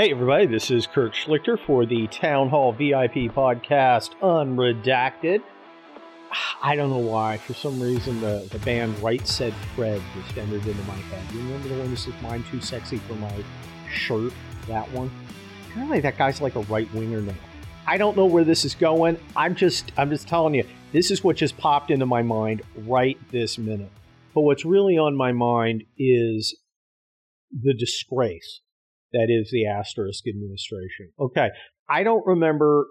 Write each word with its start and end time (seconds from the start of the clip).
Hey, 0.00 0.12
everybody, 0.12 0.46
this 0.46 0.70
is 0.70 0.86
Kurt 0.86 1.12
Schlichter 1.12 1.58
for 1.66 1.84
the 1.84 2.06
Town 2.06 2.48
Hall 2.48 2.72
VIP 2.72 3.28
podcast, 3.34 4.12
Unredacted. 4.22 5.42
I 6.62 6.74
don't 6.74 6.88
know 6.88 6.96
why. 6.96 7.36
For 7.36 7.52
some 7.52 7.78
reason, 7.78 8.18
the, 8.22 8.48
the 8.50 8.58
band 8.60 8.98
Right 9.00 9.28
Said 9.28 9.52
Fred 9.76 10.00
just 10.14 10.38
entered 10.38 10.66
into 10.66 10.82
my 10.84 10.94
head. 10.94 11.22
You 11.34 11.40
remember 11.40 11.68
the 11.68 11.78
one 11.80 11.90
that 11.90 11.98
says, 11.98 12.14
Mine 12.22 12.42
Too 12.50 12.62
Sexy 12.62 12.96
for 12.96 13.12
My 13.16 13.44
Shirt? 13.92 14.32
That 14.68 14.90
one? 14.92 15.10
Apparently, 15.68 16.00
that 16.00 16.16
guy's 16.16 16.40
like 16.40 16.56
a 16.56 16.60
right 16.60 16.90
winger 16.94 17.20
now. 17.20 17.34
I 17.86 17.98
don't 17.98 18.16
know 18.16 18.24
where 18.24 18.44
this 18.44 18.64
is 18.64 18.74
going. 18.74 19.18
I'm 19.36 19.54
just, 19.54 19.92
I'm 19.98 20.08
just 20.08 20.26
telling 20.26 20.54
you, 20.54 20.64
this 20.92 21.10
is 21.10 21.22
what 21.22 21.36
just 21.36 21.58
popped 21.58 21.90
into 21.90 22.06
my 22.06 22.22
mind 22.22 22.62
right 22.86 23.18
this 23.30 23.58
minute. 23.58 23.92
But 24.34 24.44
what's 24.44 24.64
really 24.64 24.96
on 24.96 25.14
my 25.14 25.32
mind 25.32 25.84
is 25.98 26.58
the 27.52 27.74
disgrace 27.74 28.62
that 29.12 29.26
is 29.28 29.50
the 29.50 29.66
asterisk 29.66 30.24
administration. 30.28 31.10
Okay. 31.18 31.48
I 31.88 32.02
don't 32.02 32.26
remember 32.26 32.86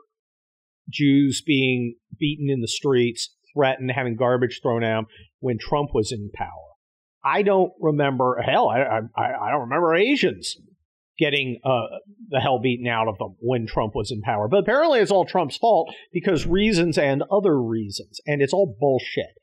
Jews 0.89 1.41
being 1.45 1.95
beaten 2.17 2.49
in 2.49 2.61
the 2.61 2.67
streets, 2.67 3.35
threatened, 3.53 3.91
having 3.91 4.15
garbage 4.15 4.59
thrown 4.61 4.83
at 4.83 4.95
them 4.95 5.05
when 5.39 5.57
Trump 5.59 5.91
was 5.93 6.11
in 6.11 6.29
power. 6.33 6.47
I 7.23 7.41
don't 7.41 7.71
remember, 7.79 8.41
hell, 8.45 8.69
I, 8.69 8.79
I, 9.15 9.47
I 9.47 9.51
don't 9.51 9.61
remember 9.61 9.95
Asians 9.95 10.55
getting 11.17 11.59
uh, 11.65 11.97
the 12.29 12.39
hell 12.39 12.59
beaten 12.59 12.87
out 12.87 13.09
of 13.09 13.17
them 13.17 13.35
when 13.39 13.67
Trump 13.67 13.93
was 13.93 14.09
in 14.09 14.21
power. 14.21 14.47
But 14.47 14.59
apparently 14.59 14.99
it's 14.99 15.11
all 15.11 15.25
Trump's 15.25 15.57
fault 15.57 15.93
because 16.13 16.47
reasons 16.47 16.97
and 16.97 17.23
other 17.29 17.61
reasons. 17.61 18.21
And 18.25 18.41
it's 18.41 18.53
all 18.53 18.77
bullshit. 18.79 19.37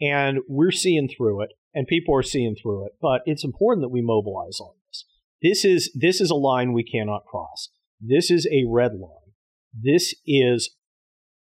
And 0.00 0.38
we're 0.48 0.70
seeing 0.70 1.08
through 1.08 1.42
it, 1.42 1.50
and 1.74 1.86
people 1.86 2.14
are 2.16 2.22
seeing 2.22 2.54
through 2.60 2.86
it. 2.86 2.92
But 3.02 3.22
it's 3.26 3.44
important 3.44 3.84
that 3.84 3.90
we 3.90 4.00
mobilize 4.00 4.58
on 4.60 4.72
this. 5.42 5.64
Is 5.64 5.90
this 5.94 6.20
is 6.20 6.30
a 6.30 6.36
line 6.36 6.72
we 6.72 6.84
cannot 6.84 7.24
cross. 7.24 7.68
This 8.00 8.30
is 8.30 8.46
a 8.50 8.64
red 8.68 8.92
line. 8.92 9.32
This 9.72 10.14
is 10.26 10.74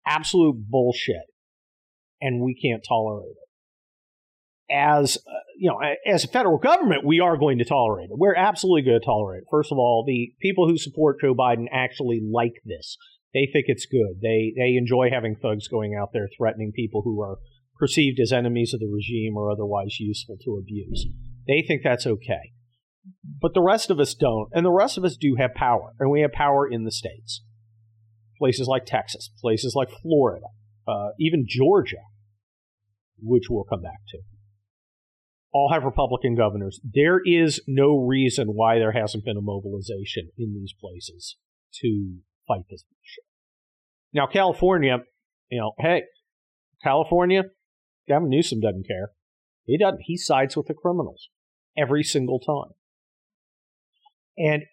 absolute 0.06 0.56
bullshit, 0.68 1.26
and 2.20 2.42
we 2.42 2.54
can't 2.54 2.84
tolerate 2.86 3.30
it. 3.30 4.74
As 4.74 5.16
uh, 5.16 5.30
you 5.58 5.70
know, 5.70 5.78
as 6.06 6.24
a 6.24 6.28
federal 6.28 6.58
government, 6.58 7.04
we 7.04 7.20
are 7.20 7.36
going 7.36 7.58
to 7.58 7.64
tolerate 7.64 8.10
it. 8.10 8.18
We're 8.18 8.34
absolutely 8.34 8.82
going 8.82 9.00
to 9.00 9.04
tolerate 9.04 9.42
it. 9.42 9.48
First 9.50 9.70
of 9.70 9.78
all, 9.78 10.04
the 10.06 10.32
people 10.40 10.68
who 10.68 10.76
support 10.76 11.20
Joe 11.20 11.34
Biden 11.34 11.66
actually 11.72 12.20
like 12.20 12.54
this. 12.64 12.96
They 13.32 13.48
think 13.52 13.66
it's 13.68 13.86
good. 13.86 14.20
They 14.22 14.54
they 14.56 14.76
enjoy 14.76 15.10
having 15.12 15.36
thugs 15.36 15.68
going 15.68 15.94
out 15.94 16.10
there 16.12 16.28
threatening 16.36 16.72
people 16.74 17.02
who 17.02 17.20
are 17.20 17.38
perceived 17.78 18.18
as 18.18 18.32
enemies 18.32 18.72
of 18.72 18.80
the 18.80 18.90
regime 18.90 19.36
or 19.36 19.50
otherwise 19.50 20.00
useful 20.00 20.38
to 20.44 20.56
abuse. 20.56 21.06
They 21.46 21.62
think 21.66 21.82
that's 21.84 22.06
okay. 22.06 22.52
But 23.40 23.54
the 23.54 23.62
rest 23.62 23.90
of 23.90 24.00
us 24.00 24.14
don't. 24.14 24.48
And 24.52 24.64
the 24.64 24.72
rest 24.72 24.98
of 24.98 25.04
us 25.04 25.16
do 25.16 25.36
have 25.38 25.54
power. 25.54 25.92
And 25.98 26.10
we 26.10 26.20
have 26.22 26.32
power 26.32 26.66
in 26.68 26.84
the 26.84 26.90
states. 26.90 27.42
Places 28.38 28.66
like 28.68 28.84
Texas, 28.84 29.30
places 29.40 29.74
like 29.74 29.88
Florida, 30.02 30.46
uh, 30.86 31.08
even 31.18 31.46
Georgia, 31.48 32.02
which 33.18 33.44
we'll 33.48 33.64
come 33.64 33.82
back 33.82 34.00
to, 34.08 34.18
all 35.52 35.72
have 35.72 35.84
Republican 35.84 36.34
governors. 36.34 36.80
There 36.84 37.20
is 37.24 37.62
no 37.66 37.96
reason 37.96 38.48
why 38.48 38.78
there 38.78 38.92
hasn't 38.92 39.24
been 39.24 39.38
a 39.38 39.42
mobilization 39.42 40.28
in 40.36 40.54
these 40.54 40.74
places 40.78 41.36
to 41.80 42.18
fight 42.46 42.64
this. 42.70 42.84
Now, 44.12 44.26
California, 44.26 44.98
you 45.50 45.60
know, 45.60 45.72
hey, 45.78 46.02
California, 46.82 47.42
Gavin 48.08 48.28
Newsom 48.28 48.60
doesn't 48.60 48.86
care. 48.86 49.10
He 49.64 49.76
doesn't. 49.76 50.00
He 50.02 50.16
sides 50.16 50.56
with 50.56 50.68
the 50.68 50.74
criminals 50.74 51.28
every 51.76 52.02
single 52.02 52.38
time. 52.38 52.75
And 54.38 54.64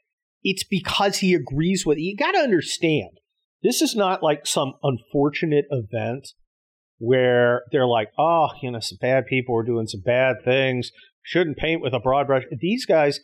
it's 0.44 0.64
because 0.64 1.18
he 1.18 1.34
agrees 1.34 1.86
with 1.86 1.98
it. 1.98 2.02
You 2.02 2.16
got 2.16 2.32
to 2.32 2.40
understand, 2.40 3.20
this 3.62 3.82
is 3.82 3.96
not 3.96 4.22
like 4.22 4.46
some 4.46 4.74
unfortunate 4.84 5.66
event 5.72 6.30
where 6.98 7.64
they're 7.72 7.88
like, 7.88 8.10
oh, 8.18 8.50
you 8.62 8.72
know, 8.72 8.80
some 8.80 8.98
bad 9.02 9.26
people 9.26 9.58
are 9.58 9.64
doing 9.64 9.88
some 9.88 10.02
bad 10.02 10.38
things, 10.44 10.92
shouldn't 11.22 11.58
paint 11.58 11.82
with 11.82 11.94
a 11.94 12.00
broad 12.00 12.28
brush. 12.28 12.44
These 12.52 12.86
guys 12.86 13.20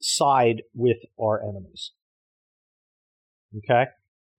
side 0.00 0.62
with 0.74 0.98
our 1.20 1.40
enemies. 1.42 1.92
Okay? 3.58 3.90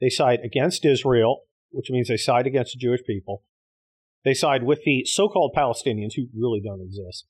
They 0.01 0.09
side 0.09 0.39
against 0.43 0.85
Israel, 0.85 1.43
which 1.69 1.89
means 1.89 2.09
they 2.09 2.17
side 2.17 2.45
against 2.45 2.73
the 2.73 2.79
Jewish 2.79 3.03
people. 3.05 3.43
They 4.25 4.33
side 4.33 4.63
with 4.63 4.83
the 4.85 5.05
so 5.05 5.27
called 5.27 5.53
Palestinians 5.55 6.13
who 6.15 6.27
really 6.33 6.61
don't 6.61 6.81
exist 6.81 7.25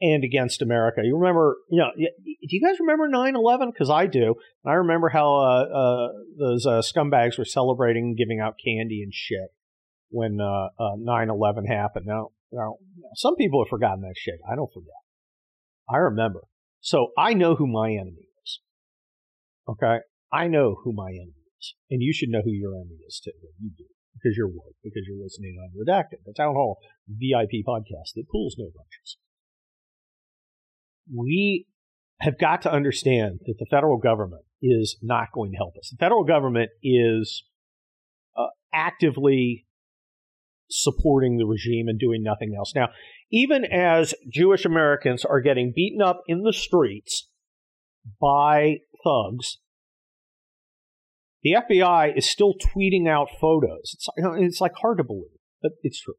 and 0.00 0.24
against 0.24 0.62
America. 0.62 1.02
You 1.04 1.16
remember, 1.16 1.58
you 1.70 1.78
know, 1.78 1.90
do 1.96 2.48
you 2.48 2.60
guys 2.60 2.80
remember 2.80 3.08
9 3.08 3.36
11? 3.36 3.70
Because 3.70 3.90
I 3.90 4.06
do. 4.06 4.34
And 4.64 4.72
I 4.72 4.74
remember 4.76 5.08
how 5.08 5.36
uh, 5.36 5.76
uh, 5.76 6.08
those 6.38 6.66
uh, 6.66 6.80
scumbags 6.80 7.38
were 7.38 7.44
celebrating 7.44 8.14
giving 8.16 8.40
out 8.40 8.54
candy 8.64 9.02
and 9.02 9.12
shit 9.12 9.50
when 10.08 10.38
uh, 10.40 10.68
uh, 10.82 10.96
9 10.96 11.30
11 11.30 11.66
happened. 11.66 12.06
Now, 12.06 12.28
now, 12.52 12.76
some 13.14 13.36
people 13.36 13.62
have 13.62 13.70
forgotten 13.70 14.00
that 14.02 14.14
shit. 14.16 14.40
I 14.50 14.56
don't 14.56 14.72
forget. 14.72 14.88
I 15.88 15.98
remember. 15.98 16.40
So 16.80 17.08
I 17.18 17.34
know 17.34 17.54
who 17.54 17.66
my 17.66 17.90
enemy 17.90 18.26
is. 18.42 18.60
Okay? 19.68 19.98
I 20.32 20.48
know 20.48 20.76
who 20.82 20.92
my 20.92 21.10
enemy 21.10 21.44
is. 21.60 21.74
And 21.90 22.02
you 22.02 22.12
should 22.12 22.30
know 22.30 22.42
who 22.42 22.50
your 22.50 22.74
enemy 22.74 23.04
is 23.06 23.20
too. 23.22 23.32
You 23.60 23.70
do. 23.76 23.84
Because 24.14 24.36
you're 24.36 24.48
woke, 24.48 24.76
because 24.82 25.02
you're 25.06 25.22
listening 25.22 25.56
on 25.62 25.70
Redacted, 25.70 26.24
the 26.26 26.34
Town 26.36 26.54
Hall 26.54 26.78
VIP 27.08 27.64
podcast 27.66 28.16
that 28.16 28.28
pulls 28.30 28.56
no 28.58 28.66
punches 28.66 29.16
we 31.14 31.66
have 32.20 32.38
got 32.38 32.62
to 32.62 32.72
understand 32.72 33.40
that 33.46 33.54
the 33.58 33.66
federal 33.70 33.96
government 33.96 34.42
is 34.62 34.98
not 35.02 35.28
going 35.32 35.52
to 35.52 35.56
help 35.56 35.74
us. 35.78 35.90
The 35.90 35.96
federal 35.96 36.24
government 36.24 36.70
is 36.82 37.44
uh, 38.36 38.48
actively 38.72 39.66
supporting 40.68 41.38
the 41.38 41.46
regime 41.46 41.88
and 41.88 41.98
doing 41.98 42.22
nothing 42.22 42.54
else. 42.56 42.72
Now, 42.74 42.88
even 43.32 43.64
as 43.64 44.14
Jewish 44.30 44.64
Americans 44.64 45.24
are 45.24 45.40
getting 45.40 45.72
beaten 45.74 46.02
up 46.02 46.20
in 46.26 46.42
the 46.42 46.52
streets 46.52 47.28
by 48.20 48.78
thugs, 49.04 49.58
the 51.42 51.52
FBI 51.52 52.16
is 52.16 52.28
still 52.28 52.54
tweeting 52.54 53.08
out 53.08 53.28
photos. 53.40 53.94
It's, 53.94 54.08
it's 54.16 54.60
like 54.60 54.72
hard 54.74 54.98
to 54.98 55.04
believe, 55.04 55.38
but 55.62 55.72
it's 55.82 56.02
true 56.02 56.14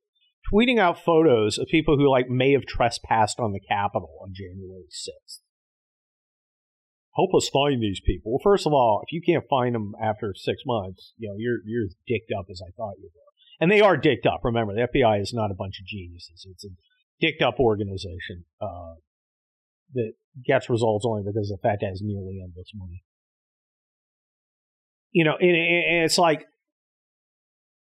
tweeting 0.51 0.79
out 0.79 1.03
photos 1.03 1.57
of 1.57 1.67
people 1.67 1.97
who 1.97 2.09
like 2.09 2.29
may 2.29 2.51
have 2.51 2.65
trespassed 2.65 3.39
on 3.39 3.53
the 3.53 3.59
Capitol 3.59 4.19
on 4.21 4.33
January 4.33 4.87
6th. 4.89 5.39
Help 7.15 7.35
us 7.35 7.49
find 7.49 7.81
these 7.81 7.99
people. 7.99 8.31
Well, 8.31 8.41
first 8.43 8.65
of 8.65 8.73
all, 8.73 9.01
if 9.05 9.11
you 9.11 9.21
can't 9.21 9.43
find 9.49 9.75
them 9.75 9.93
after 10.01 10.33
six 10.33 10.61
months, 10.65 11.13
you 11.17 11.27
know 11.27 11.35
you're 11.37 11.59
you're 11.65 11.85
as 11.85 11.95
dicked 12.07 12.31
up 12.37 12.45
as 12.49 12.61
I 12.65 12.71
thought 12.71 12.95
you 12.99 13.09
were, 13.13 13.21
and 13.59 13.69
they 13.69 13.81
are 13.81 13.97
dicked 13.97 14.25
up. 14.25 14.41
Remember, 14.43 14.73
the 14.73 14.87
FBI 14.87 15.21
is 15.21 15.33
not 15.33 15.51
a 15.51 15.55
bunch 15.55 15.79
of 15.79 15.85
geniuses; 15.85 16.47
it's 16.49 16.63
a 16.63 16.69
dicked 17.19 17.41
up 17.41 17.59
organization 17.59 18.45
uh, 18.61 18.93
that 19.93 20.13
gets 20.45 20.69
results 20.69 21.05
only 21.05 21.23
because 21.25 21.49
the 21.49 21.57
fact 21.61 21.83
has 21.83 22.01
nearly 22.01 22.39
endless 22.41 22.71
money. 22.73 23.03
You 25.11 25.25
know, 25.25 25.35
and, 25.37 25.49
and 25.49 26.05
it's 26.05 26.17
like 26.17 26.45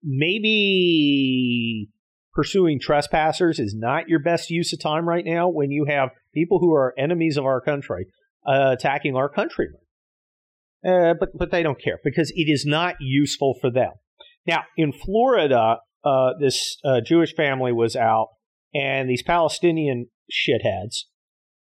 maybe 0.01 1.89
pursuing 2.33 2.79
trespassers 2.79 3.59
is 3.59 3.75
not 3.75 4.09
your 4.09 4.19
best 4.19 4.49
use 4.49 4.73
of 4.73 4.79
time 4.79 5.07
right 5.07 5.25
now 5.25 5.47
when 5.47 5.71
you 5.71 5.85
have 5.85 6.09
people 6.33 6.59
who 6.59 6.73
are 6.73 6.93
enemies 6.97 7.37
of 7.37 7.45
our 7.45 7.61
country 7.61 8.07
uh, 8.45 8.71
attacking 8.77 9.15
our 9.15 9.29
countrymen. 9.29 9.79
Uh, 10.85 11.13
but 11.17 11.29
but 11.37 11.51
they 11.51 11.63
don't 11.63 11.81
care 11.81 11.99
because 12.03 12.31
it 12.35 12.51
is 12.51 12.65
not 12.65 12.95
useful 12.99 13.55
for 13.61 13.71
them. 13.71 13.91
Now 14.45 14.63
in 14.75 14.91
Florida, 14.91 15.77
uh, 16.03 16.31
this 16.39 16.77
uh, 16.83 16.99
Jewish 17.05 17.33
family 17.33 17.71
was 17.71 17.95
out, 17.95 18.27
and 18.73 19.09
these 19.09 19.23
Palestinian 19.23 20.07
shitheads 20.29 21.05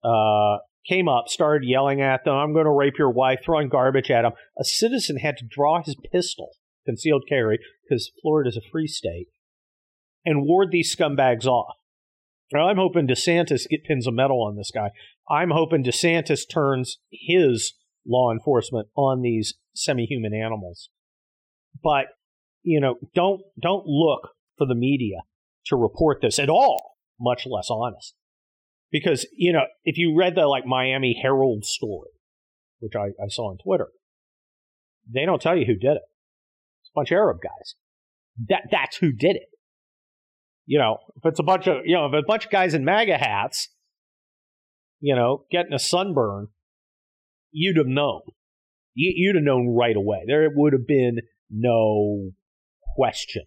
uh, 0.03 0.57
came 0.87 1.07
up, 1.07 1.27
started 1.27 1.67
yelling 1.67 2.01
at 2.01 2.25
them, 2.25 2.33
"I'm 2.33 2.53
going 2.53 2.65
to 2.65 2.71
rape 2.71 2.97
your 2.97 3.11
wife," 3.11 3.41
throwing 3.45 3.69
garbage 3.69 4.09
at 4.09 4.23
them. 4.23 4.31
A 4.59 4.63
citizen 4.63 5.17
had 5.17 5.37
to 5.37 5.45
draw 5.47 5.83
his 5.83 5.95
pistol, 6.11 6.49
concealed 6.87 7.25
carry, 7.29 7.59
because 7.83 8.11
Florida 8.23 8.49
is 8.49 8.57
a 8.57 8.69
free 8.71 8.87
state, 8.87 9.27
and 10.25 10.43
ward 10.43 10.69
these 10.71 10.93
scumbags 10.93 11.45
off. 11.45 11.75
I'm 12.53 12.77
hoping 12.77 13.07
DeSantis 13.07 13.67
get 13.67 13.83
pins 13.83 14.07
a 14.07 14.11
medal 14.11 14.43
on 14.43 14.55
this 14.55 14.71
guy. 14.73 14.91
I'm 15.29 15.49
hoping 15.51 15.83
DeSantis 15.83 16.41
turns 16.49 16.97
his 17.11 17.73
law 18.07 18.31
enforcement 18.31 18.87
on 18.95 19.21
these 19.21 19.55
semi-human 19.73 20.33
animals. 20.33 20.89
But 21.83 22.07
you 22.63 22.79
know, 22.79 22.95
don't 23.13 23.41
don't 23.61 23.85
look 23.85 24.29
for 24.57 24.65
the 24.67 24.75
media 24.75 25.17
to 25.67 25.75
report 25.75 26.19
this 26.21 26.39
at 26.39 26.49
all, 26.49 26.97
much 27.19 27.45
less 27.45 27.67
honest. 27.69 28.15
Because 28.91 29.25
you 29.35 29.51
know, 29.51 29.65
if 29.83 29.97
you 29.97 30.15
read 30.15 30.35
the 30.35 30.45
like 30.47 30.65
Miami 30.65 31.19
Herald 31.19 31.65
story, 31.65 32.11
which 32.79 32.93
I, 32.95 33.07
I 33.21 33.27
saw 33.29 33.49
on 33.49 33.57
Twitter, 33.57 33.87
they 35.11 35.25
don't 35.25 35.41
tell 35.41 35.57
you 35.57 35.65
who 35.65 35.75
did 35.75 35.97
it. 35.97 36.03
It's 36.81 36.91
a 36.93 36.95
bunch 36.95 37.11
of 37.11 37.15
Arab 37.15 37.39
guys. 37.41 37.75
That 38.47 38.69
that's 38.71 38.97
who 38.97 39.11
did 39.11 39.35
it 39.35 39.49
you 40.65 40.79
know, 40.79 40.97
if 41.15 41.25
it's 41.25 41.39
a 41.39 41.43
bunch 41.43 41.67
of, 41.67 41.77
you 41.85 41.95
know, 41.95 42.07
if 42.07 42.13
a 42.13 42.25
bunch 42.25 42.45
of 42.45 42.51
guys 42.51 42.73
in 42.73 42.83
MAGA 42.85 43.17
hats, 43.17 43.69
you 44.99 45.15
know, 45.15 45.45
getting 45.51 45.73
a 45.73 45.79
sunburn, 45.79 46.47
you'd 47.51 47.77
have 47.77 47.87
known. 47.87 48.21
You'd 48.95 49.35
have 49.35 49.43
known 49.43 49.75
right 49.75 49.95
away. 49.95 50.23
There 50.25 50.49
would 50.53 50.73
have 50.73 50.87
been 50.87 51.19
no 51.49 52.31
question. 52.95 53.43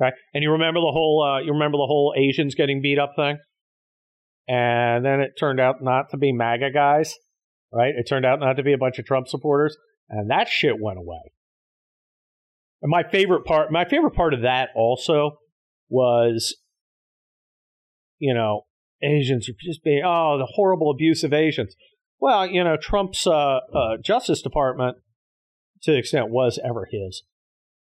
Okay, 0.00 0.14
and 0.32 0.42
you 0.42 0.52
remember 0.52 0.80
the 0.80 0.92
whole 0.92 1.22
uh, 1.22 1.40
you 1.40 1.52
remember 1.52 1.76
the 1.76 1.86
whole 1.86 2.14
Asians 2.16 2.54
getting 2.54 2.80
beat 2.80 2.98
up 2.98 3.12
thing, 3.16 3.38
and 4.48 5.04
then 5.04 5.20
it 5.20 5.32
turned 5.38 5.60
out 5.60 5.82
not 5.82 6.10
to 6.10 6.16
be 6.16 6.32
MAGA 6.32 6.70
guys, 6.72 7.14
right? 7.72 7.92
It 7.96 8.04
turned 8.08 8.24
out 8.24 8.40
not 8.40 8.54
to 8.54 8.62
be 8.62 8.72
a 8.72 8.78
bunch 8.78 8.98
of 8.98 9.04
Trump 9.04 9.28
supporters, 9.28 9.76
and 10.08 10.30
that 10.30 10.48
shit 10.48 10.80
went 10.80 10.98
away. 10.98 11.32
And 12.82 12.90
my 12.90 13.02
favorite 13.02 13.44
part, 13.44 13.70
my 13.70 13.84
favorite 13.84 14.14
part 14.14 14.32
of 14.32 14.42
that 14.42 14.70
also 14.74 15.38
was, 15.92 16.56
you 18.18 18.32
know, 18.32 18.62
Asians 19.02 19.48
are 19.48 19.52
just 19.60 19.84
being 19.84 20.02
oh 20.04 20.38
the 20.38 20.52
horrible 20.54 20.90
abuse 20.90 21.22
of 21.22 21.32
Asians. 21.32 21.76
Well, 22.18 22.46
you 22.46 22.64
know, 22.64 22.76
Trump's 22.80 23.26
uh, 23.26 23.58
uh, 23.74 23.96
Justice 24.02 24.42
Department, 24.42 24.96
to 25.82 25.92
the 25.92 25.98
extent 25.98 26.30
was 26.30 26.58
ever 26.64 26.88
his, 26.90 27.24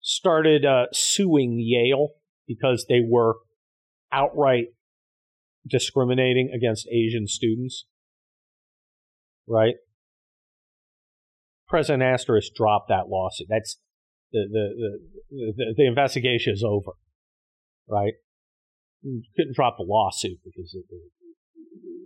started 0.02 0.66
uh, 0.66 0.88
suing 0.92 1.58
Yale 1.60 2.10
because 2.48 2.86
they 2.90 3.02
were 3.08 3.36
outright 4.12 4.66
discriminating 5.68 6.52
against 6.54 6.88
Asian 6.92 7.28
students. 7.28 7.86
Right? 9.48 9.76
President 11.68 12.04
Asterisk 12.04 12.54
dropped 12.56 12.90
that 12.90 13.08
lawsuit. 13.08 13.48
That's 13.50 13.78
the 14.34 14.48
the 14.52 15.00
the, 15.30 15.54
the, 15.56 15.74
the 15.78 15.88
investigation 15.88 16.54
is 16.54 16.64
over. 16.68 16.92
Right? 17.88 18.14
You 19.02 19.24
couldn't 19.36 19.56
drop 19.56 19.78
the 19.78 19.84
lawsuit 19.84 20.40
because 20.44 20.76
of 20.76 20.84
the, 20.90 21.00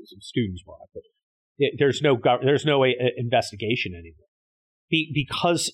some 0.05 0.21
students 0.21 0.63
brought 0.63 0.81
it. 0.83 0.89
But 0.93 1.03
there's 1.77 2.01
no 2.01 2.19
there's 2.43 2.65
no 2.65 2.83
uh, 2.83 2.87
investigation 3.17 3.93
anymore 3.93 4.27
Be- 4.89 5.11
because 5.13 5.71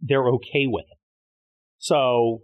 they're 0.00 0.28
okay 0.28 0.66
with 0.66 0.84
it. 0.90 0.98
So 1.78 2.42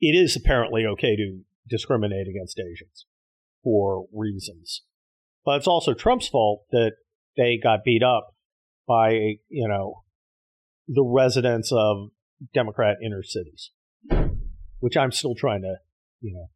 it 0.00 0.16
is 0.16 0.36
apparently 0.36 0.84
okay 0.86 1.16
to 1.16 1.40
discriminate 1.68 2.26
against 2.28 2.58
Asians 2.58 3.06
for 3.62 4.06
reasons, 4.12 4.82
but 5.44 5.56
it's 5.56 5.66
also 5.66 5.94
Trump's 5.94 6.28
fault 6.28 6.62
that 6.70 6.92
they 7.36 7.58
got 7.62 7.84
beat 7.84 8.02
up 8.02 8.34
by 8.88 9.10
you 9.48 9.68
know 9.68 10.02
the 10.88 11.04
residents 11.04 11.70
of 11.72 12.08
Democrat 12.52 12.96
inner 13.04 13.22
cities, 13.22 13.70
which 14.80 14.96
I'm 14.96 15.12
still 15.12 15.34
trying 15.34 15.62
to 15.62 15.76
you 16.20 16.34
know 16.34 16.48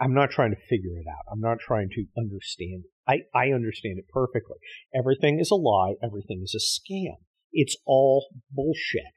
I'm 0.00 0.14
not 0.14 0.30
trying 0.30 0.50
to 0.50 0.56
figure 0.68 0.98
it 0.98 1.06
out. 1.08 1.30
I'm 1.30 1.40
not 1.40 1.58
trying 1.60 1.90
to 1.90 2.06
understand 2.18 2.84
it. 2.86 2.90
I, 3.06 3.38
I 3.38 3.52
understand 3.52 3.98
it 3.98 4.08
perfectly. 4.12 4.56
Everything 4.92 5.38
is 5.38 5.50
a 5.52 5.54
lie. 5.54 5.94
Everything 6.02 6.40
is 6.42 6.54
a 6.56 6.58
scam. 6.58 7.18
It's 7.52 7.76
all 7.86 8.26
bullshit. 8.50 9.12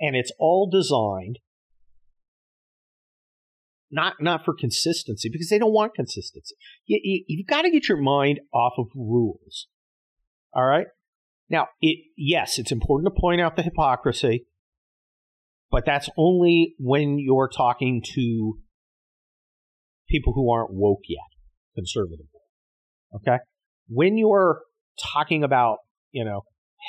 And 0.00 0.16
it's 0.16 0.32
all 0.40 0.68
designed 0.68 1.38
not 3.92 4.14
not 4.20 4.44
for 4.44 4.54
consistency 4.54 5.28
because 5.30 5.50
they 5.50 5.58
don't 5.58 5.72
want 5.72 5.94
consistency. 5.94 6.54
You, 6.86 6.98
you, 7.02 7.24
you've 7.28 7.46
got 7.46 7.62
to 7.62 7.70
get 7.70 7.88
your 7.88 8.00
mind 8.00 8.40
off 8.52 8.72
of 8.78 8.86
rules. 8.96 9.68
All 10.54 10.64
right. 10.64 10.86
Now, 11.50 11.68
it 11.82 11.98
yes, 12.16 12.58
it's 12.58 12.72
important 12.72 13.14
to 13.14 13.20
point 13.20 13.42
out 13.42 13.54
the 13.54 13.62
hypocrisy, 13.62 14.46
but 15.72 15.84
that's 15.84 16.08
only 16.16 16.74
when 16.78 17.18
you're 17.18 17.48
talking 17.48 18.02
to 18.14 18.58
people 20.08 20.34
who 20.34 20.52
aren't 20.52 20.72
woke 20.72 21.00
yet, 21.08 21.20
conservative. 21.74 22.26
Okay? 23.16 23.38
When 23.88 24.16
you're 24.18 24.60
talking 25.12 25.42
about, 25.42 25.78
you 26.12 26.24
know, 26.24 26.42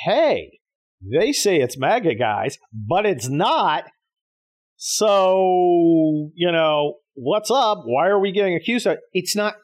hey, 0.04 0.60
they 1.00 1.32
say 1.32 1.56
it's 1.56 1.78
MAGA 1.78 2.14
guys, 2.14 2.58
but 2.72 3.06
it's 3.06 3.28
not. 3.28 3.84
So, 4.76 6.30
you 6.34 6.52
know, 6.52 6.98
what's 7.14 7.50
up? 7.50 7.82
Why 7.84 8.08
are 8.08 8.20
we 8.20 8.32
getting 8.32 8.54
accused 8.54 8.86
of 8.86 8.98
It's 9.12 9.34
not, 9.34 9.54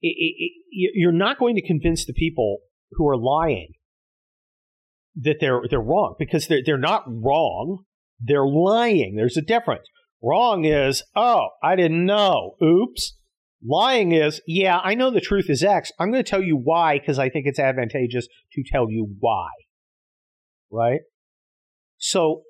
it, 0.00 0.14
it, 0.16 0.34
it, 0.70 0.92
you're 0.94 1.12
not 1.12 1.38
going 1.38 1.56
to 1.56 1.66
convince 1.66 2.06
the 2.06 2.12
people 2.12 2.58
who 2.92 3.08
are 3.08 3.16
lying 3.16 3.72
that 5.16 5.36
they're 5.40 5.62
they're 5.70 5.80
wrong 5.80 6.14
because 6.18 6.46
they're 6.48 6.62
they're 6.64 6.78
not 6.78 7.04
wrong. 7.06 7.84
They're 8.20 8.46
lying. 8.46 9.14
There's 9.16 9.36
a 9.36 9.42
difference. 9.42 9.86
Wrong 10.22 10.64
is, 10.64 11.02
oh, 11.14 11.48
I 11.62 11.76
didn't 11.76 12.06
know. 12.06 12.56
Oops. 12.62 13.16
Lying 13.66 14.12
is, 14.12 14.40
yeah, 14.46 14.78
I 14.82 14.94
know 14.94 15.10
the 15.10 15.20
truth 15.20 15.46
is 15.48 15.62
X. 15.62 15.90
I'm 15.98 16.10
going 16.10 16.22
to 16.22 16.30
tell 16.30 16.42
you 16.42 16.56
why 16.56 16.98
because 16.98 17.18
I 17.18 17.30
think 17.30 17.46
it's 17.46 17.58
advantageous 17.58 18.26
to 18.52 18.62
tell 18.70 18.90
you 18.90 19.08
why. 19.20 19.48
Right? 20.70 21.00
So 21.96 22.42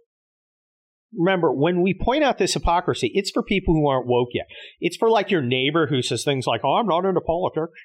remember, 1.16 1.52
when 1.52 1.82
we 1.82 1.94
point 1.94 2.24
out 2.24 2.38
this 2.38 2.54
hypocrisy, 2.54 3.10
it's 3.14 3.30
for 3.30 3.42
people 3.42 3.74
who 3.74 3.86
aren't 3.86 4.06
woke 4.06 4.30
yet. 4.32 4.46
It's 4.80 4.96
for 4.96 5.10
like 5.10 5.30
your 5.30 5.42
neighbor 5.42 5.86
who 5.86 6.02
says 6.02 6.24
things 6.24 6.46
like, 6.46 6.62
oh, 6.64 6.74
I'm 6.74 6.86
not 6.86 7.04
into 7.04 7.20
politics. 7.20 7.78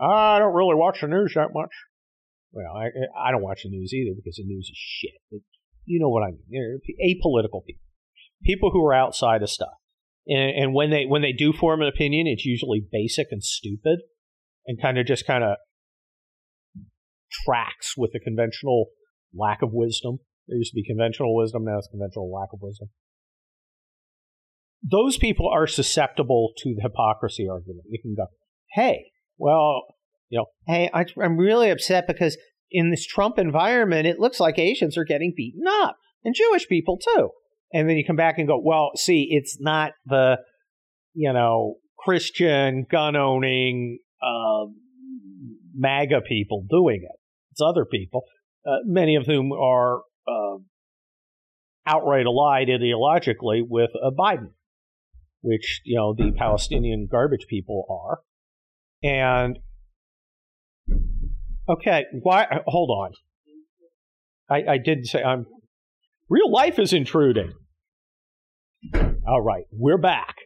I 0.00 0.38
don't 0.38 0.54
really 0.54 0.74
watch 0.74 1.00
the 1.00 1.08
news 1.08 1.32
that 1.34 1.48
much. 1.52 1.70
Well, 2.52 2.72
I, 2.74 2.86
I 3.28 3.30
don't 3.30 3.42
watch 3.42 3.60
the 3.64 3.70
news 3.70 3.92
either 3.92 4.14
because 4.16 4.36
the 4.36 4.44
news 4.44 4.70
is 4.70 4.78
shit. 4.78 5.20
But 5.30 5.40
you 5.88 5.98
know 5.98 6.08
what 6.08 6.22
I 6.22 6.30
mean. 6.50 6.80
Apolitical 7.02 7.64
people 7.64 7.82
people 8.42 8.70
who 8.70 8.84
are 8.84 8.94
outside 8.94 9.42
of 9.42 9.50
stuff. 9.50 9.74
And, 10.26 10.62
and 10.62 10.74
when 10.74 10.90
they 10.90 11.06
when 11.06 11.22
they 11.22 11.32
do 11.32 11.52
form 11.52 11.82
an 11.82 11.88
opinion, 11.88 12.26
it's 12.26 12.44
usually 12.44 12.84
basic 12.90 13.28
and 13.30 13.42
stupid, 13.42 14.00
and 14.66 14.80
kind 14.80 14.98
of 14.98 15.06
just 15.06 15.26
kind 15.26 15.42
of 15.42 15.56
tracks 17.44 17.94
with 17.96 18.12
the 18.12 18.20
conventional 18.20 18.86
lack 19.34 19.62
of 19.62 19.70
wisdom. 19.72 20.18
There 20.46 20.58
used 20.58 20.72
to 20.72 20.76
be 20.76 20.84
conventional 20.84 21.34
wisdom, 21.34 21.64
now 21.64 21.78
it's 21.78 21.88
conventional 21.88 22.32
lack 22.32 22.48
of 22.52 22.60
wisdom. 22.62 22.88
Those 24.82 25.18
people 25.18 25.48
are 25.48 25.66
susceptible 25.66 26.52
to 26.58 26.74
the 26.74 26.82
hypocrisy 26.82 27.48
argument. 27.50 27.86
You 27.90 27.98
can 28.00 28.14
go, 28.14 28.26
hey, 28.72 29.10
well, 29.36 29.82
you 30.28 30.38
know, 30.38 30.46
hey, 30.66 30.88
I, 30.94 31.04
I'm 31.20 31.36
really 31.36 31.70
upset 31.70 32.06
because 32.06 32.38
in 32.70 32.90
this 32.90 33.06
Trump 33.06 33.38
environment, 33.38 34.06
it 34.06 34.18
looks 34.18 34.40
like 34.40 34.58
Asians 34.58 34.96
are 34.96 35.04
getting 35.04 35.32
beaten 35.36 35.64
up, 35.66 35.96
and 36.24 36.34
Jewish 36.34 36.68
people 36.68 36.98
too 36.98 37.30
and 37.72 37.88
then 37.88 37.96
you 37.96 38.04
come 38.04 38.16
back 38.16 38.38
and 38.38 38.46
go, 38.46 38.60
well, 38.62 38.92
see, 38.96 39.28
it's 39.30 39.58
not 39.60 39.92
the, 40.06 40.38
you 41.14 41.32
know, 41.32 41.76
Christian 41.98 42.86
gun 42.90 43.16
owning 43.16 43.98
uh, 44.22 44.66
MAGA 45.74 46.22
people 46.22 46.64
doing 46.68 47.02
it. 47.02 47.16
It's 47.52 47.60
other 47.60 47.84
people, 47.84 48.22
uh, 48.66 48.78
many 48.84 49.16
of 49.16 49.26
whom 49.26 49.52
are 49.52 49.98
uh, 50.26 50.58
outright 51.86 52.26
allied 52.26 52.68
ideologically 52.68 53.62
with 53.66 53.90
uh, 54.02 54.10
Biden, 54.10 54.52
which 55.40 55.80
you 55.84 55.96
know 55.96 56.14
the 56.14 56.32
Palestinian 56.36 57.08
garbage 57.10 57.46
people 57.48 57.84
are. 57.90 58.20
And 59.02 59.58
okay, 61.68 62.04
why? 62.22 62.46
Hold 62.66 62.90
on. 62.90 63.12
I, 64.50 64.72
I 64.72 64.78
did 64.78 65.06
say 65.06 65.22
I'm 65.22 65.46
Real 66.28 66.50
life 66.50 66.78
is 66.78 66.92
intruding. 66.92 67.52
All 69.26 69.40
right, 69.40 69.64
we're 69.72 69.98
back. 69.98 70.36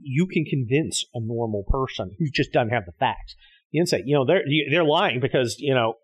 You 0.00 0.26
can 0.26 0.44
convince 0.44 1.04
a 1.14 1.20
normal 1.20 1.64
person 1.68 2.12
who 2.18 2.26
just 2.32 2.52
doesn't 2.52 2.70
have 2.70 2.84
the 2.86 2.92
facts. 2.98 3.34
You 3.70 3.80
can 3.80 3.86
say, 3.86 4.02
you 4.04 4.14
know, 4.14 4.24
they're 4.24 4.42
they're 4.70 4.84
lying 4.84 5.20
because 5.20 5.56
you 5.58 5.74
know 5.74 5.94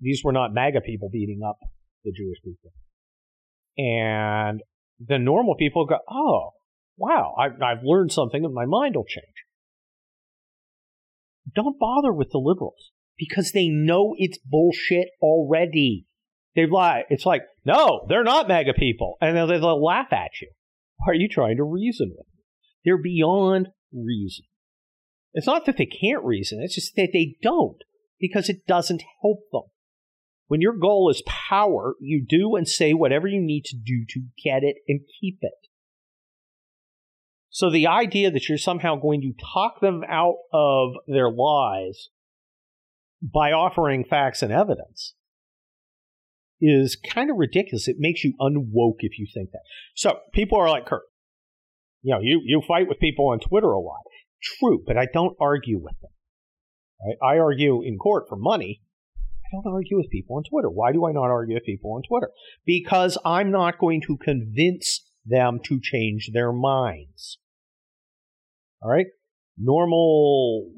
these 0.00 0.22
were 0.24 0.32
not 0.32 0.54
MAGA 0.54 0.80
people 0.82 1.10
beating 1.12 1.40
up 1.46 1.58
the 2.04 2.12
Jewish 2.12 2.38
people, 2.42 2.72
and 3.76 4.60
the 4.98 5.18
normal 5.18 5.54
people 5.54 5.84
go, 5.84 5.98
oh, 6.10 6.52
wow, 6.96 7.34
I've, 7.38 7.60
I've 7.62 7.84
learned 7.84 8.12
something, 8.12 8.42
and 8.44 8.54
my 8.54 8.64
mind 8.64 8.96
will 8.96 9.04
change. 9.04 9.24
Don't 11.54 11.78
bother 11.78 12.12
with 12.12 12.30
the 12.30 12.38
liberals 12.38 12.92
because 13.18 13.52
they 13.52 13.68
know 13.68 14.14
it's 14.18 14.38
bullshit 14.44 15.08
already. 15.20 16.06
They 16.54 16.66
lie. 16.66 17.04
It's 17.08 17.26
like, 17.26 17.42
no, 17.64 18.06
they're 18.08 18.24
not 18.24 18.48
MAGA 18.48 18.74
people. 18.74 19.16
And 19.20 19.36
they'll, 19.36 19.46
they'll 19.46 19.84
laugh 19.84 20.12
at 20.12 20.30
you. 20.40 20.50
Why 20.98 21.12
Are 21.12 21.14
you 21.14 21.28
trying 21.28 21.56
to 21.58 21.64
reason 21.64 22.08
with 22.16 22.26
them? 22.26 22.42
They're 22.84 23.02
beyond 23.02 23.68
reason. 23.92 24.44
It's 25.34 25.46
not 25.46 25.66
that 25.66 25.76
they 25.76 25.86
can't 25.86 26.24
reason, 26.24 26.60
it's 26.62 26.74
just 26.74 26.96
that 26.96 27.10
they 27.12 27.36
don't 27.42 27.82
because 28.18 28.48
it 28.48 28.66
doesn't 28.66 29.02
help 29.22 29.40
them. 29.52 29.64
When 30.48 30.60
your 30.60 30.76
goal 30.76 31.10
is 31.10 31.22
power, 31.26 31.94
you 32.00 32.24
do 32.26 32.56
and 32.56 32.66
say 32.66 32.94
whatever 32.94 33.26
you 33.26 33.40
need 33.40 33.64
to 33.66 33.76
do 33.76 34.04
to 34.10 34.22
get 34.42 34.62
it 34.62 34.76
and 34.88 35.00
keep 35.20 35.38
it. 35.42 35.65
So 37.56 37.70
the 37.70 37.86
idea 37.86 38.30
that 38.30 38.50
you're 38.50 38.58
somehow 38.58 38.96
going 38.96 39.22
to 39.22 39.32
talk 39.54 39.80
them 39.80 40.02
out 40.06 40.34
of 40.52 40.90
their 41.06 41.30
lies 41.30 42.10
by 43.22 43.52
offering 43.52 44.04
facts 44.04 44.42
and 44.42 44.52
evidence 44.52 45.14
is 46.60 46.96
kind 46.96 47.30
of 47.30 47.38
ridiculous. 47.38 47.88
It 47.88 47.96
makes 47.98 48.22
you 48.22 48.34
unwoke 48.38 48.98
if 48.98 49.18
you 49.18 49.26
think 49.32 49.52
that. 49.52 49.62
So 49.94 50.18
people 50.34 50.58
are 50.58 50.68
like, 50.68 50.84
Kurt, 50.84 51.04
you 52.02 52.12
know, 52.12 52.20
you, 52.20 52.42
you 52.44 52.60
fight 52.68 52.88
with 52.88 52.98
people 52.98 53.28
on 53.28 53.40
Twitter 53.40 53.72
a 53.72 53.80
lot. 53.80 54.02
True, 54.42 54.82
but 54.86 54.98
I 54.98 55.06
don't 55.10 55.34
argue 55.40 55.78
with 55.78 55.98
them. 56.02 56.10
Right? 57.06 57.36
I 57.36 57.38
argue 57.38 57.80
in 57.82 57.96
court 57.96 58.24
for 58.28 58.36
money. 58.36 58.82
I 59.16 59.48
don't 59.54 59.72
argue 59.72 59.96
with 59.96 60.10
people 60.10 60.36
on 60.36 60.42
Twitter. 60.42 60.68
Why 60.68 60.92
do 60.92 61.06
I 61.06 61.12
not 61.12 61.30
argue 61.30 61.54
with 61.54 61.64
people 61.64 61.94
on 61.94 62.02
Twitter? 62.06 62.28
Because 62.66 63.16
I'm 63.24 63.50
not 63.50 63.78
going 63.78 64.02
to 64.08 64.18
convince 64.18 65.06
them 65.24 65.60
to 65.64 65.80
change 65.80 66.32
their 66.34 66.52
minds. 66.52 67.38
All 68.86 68.92
right? 68.92 69.06
Normal 69.58 70.70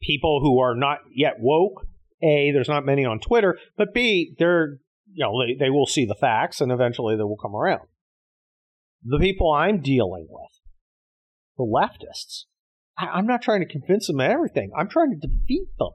people 0.00 0.40
who 0.40 0.58
are 0.60 0.74
not 0.74 1.00
yet 1.14 1.34
woke, 1.38 1.86
A, 2.22 2.50
there's 2.50 2.68
not 2.68 2.86
many 2.86 3.04
on 3.04 3.20
Twitter, 3.20 3.58
but 3.76 3.92
B, 3.92 4.34
they're, 4.38 4.78
you 5.12 5.24
know, 5.26 5.34
they, 5.44 5.66
they 5.66 5.70
will 5.70 5.86
see 5.86 6.06
the 6.06 6.14
facts 6.14 6.62
and 6.62 6.72
eventually 6.72 7.14
they 7.14 7.24
will 7.24 7.36
come 7.36 7.54
around. 7.54 7.82
The 9.04 9.18
people 9.18 9.52
I'm 9.52 9.82
dealing 9.82 10.28
with, 10.30 10.50
the 11.58 11.64
leftists, 11.64 12.44
I, 12.96 13.18
am 13.18 13.26
not 13.26 13.42
trying 13.42 13.60
to 13.60 13.70
convince 13.70 14.06
them 14.06 14.20
of 14.20 14.30
everything. 14.30 14.70
I'm 14.74 14.88
trying 14.88 15.10
to 15.10 15.28
defeat 15.28 15.68
them. 15.78 15.90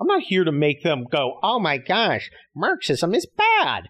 I'm 0.00 0.06
not 0.06 0.22
here 0.22 0.44
to 0.44 0.52
make 0.52 0.84
them 0.84 1.04
go, 1.10 1.40
oh 1.42 1.58
my 1.58 1.78
gosh, 1.78 2.30
Marxism 2.54 3.12
is 3.12 3.26
bad. 3.26 3.88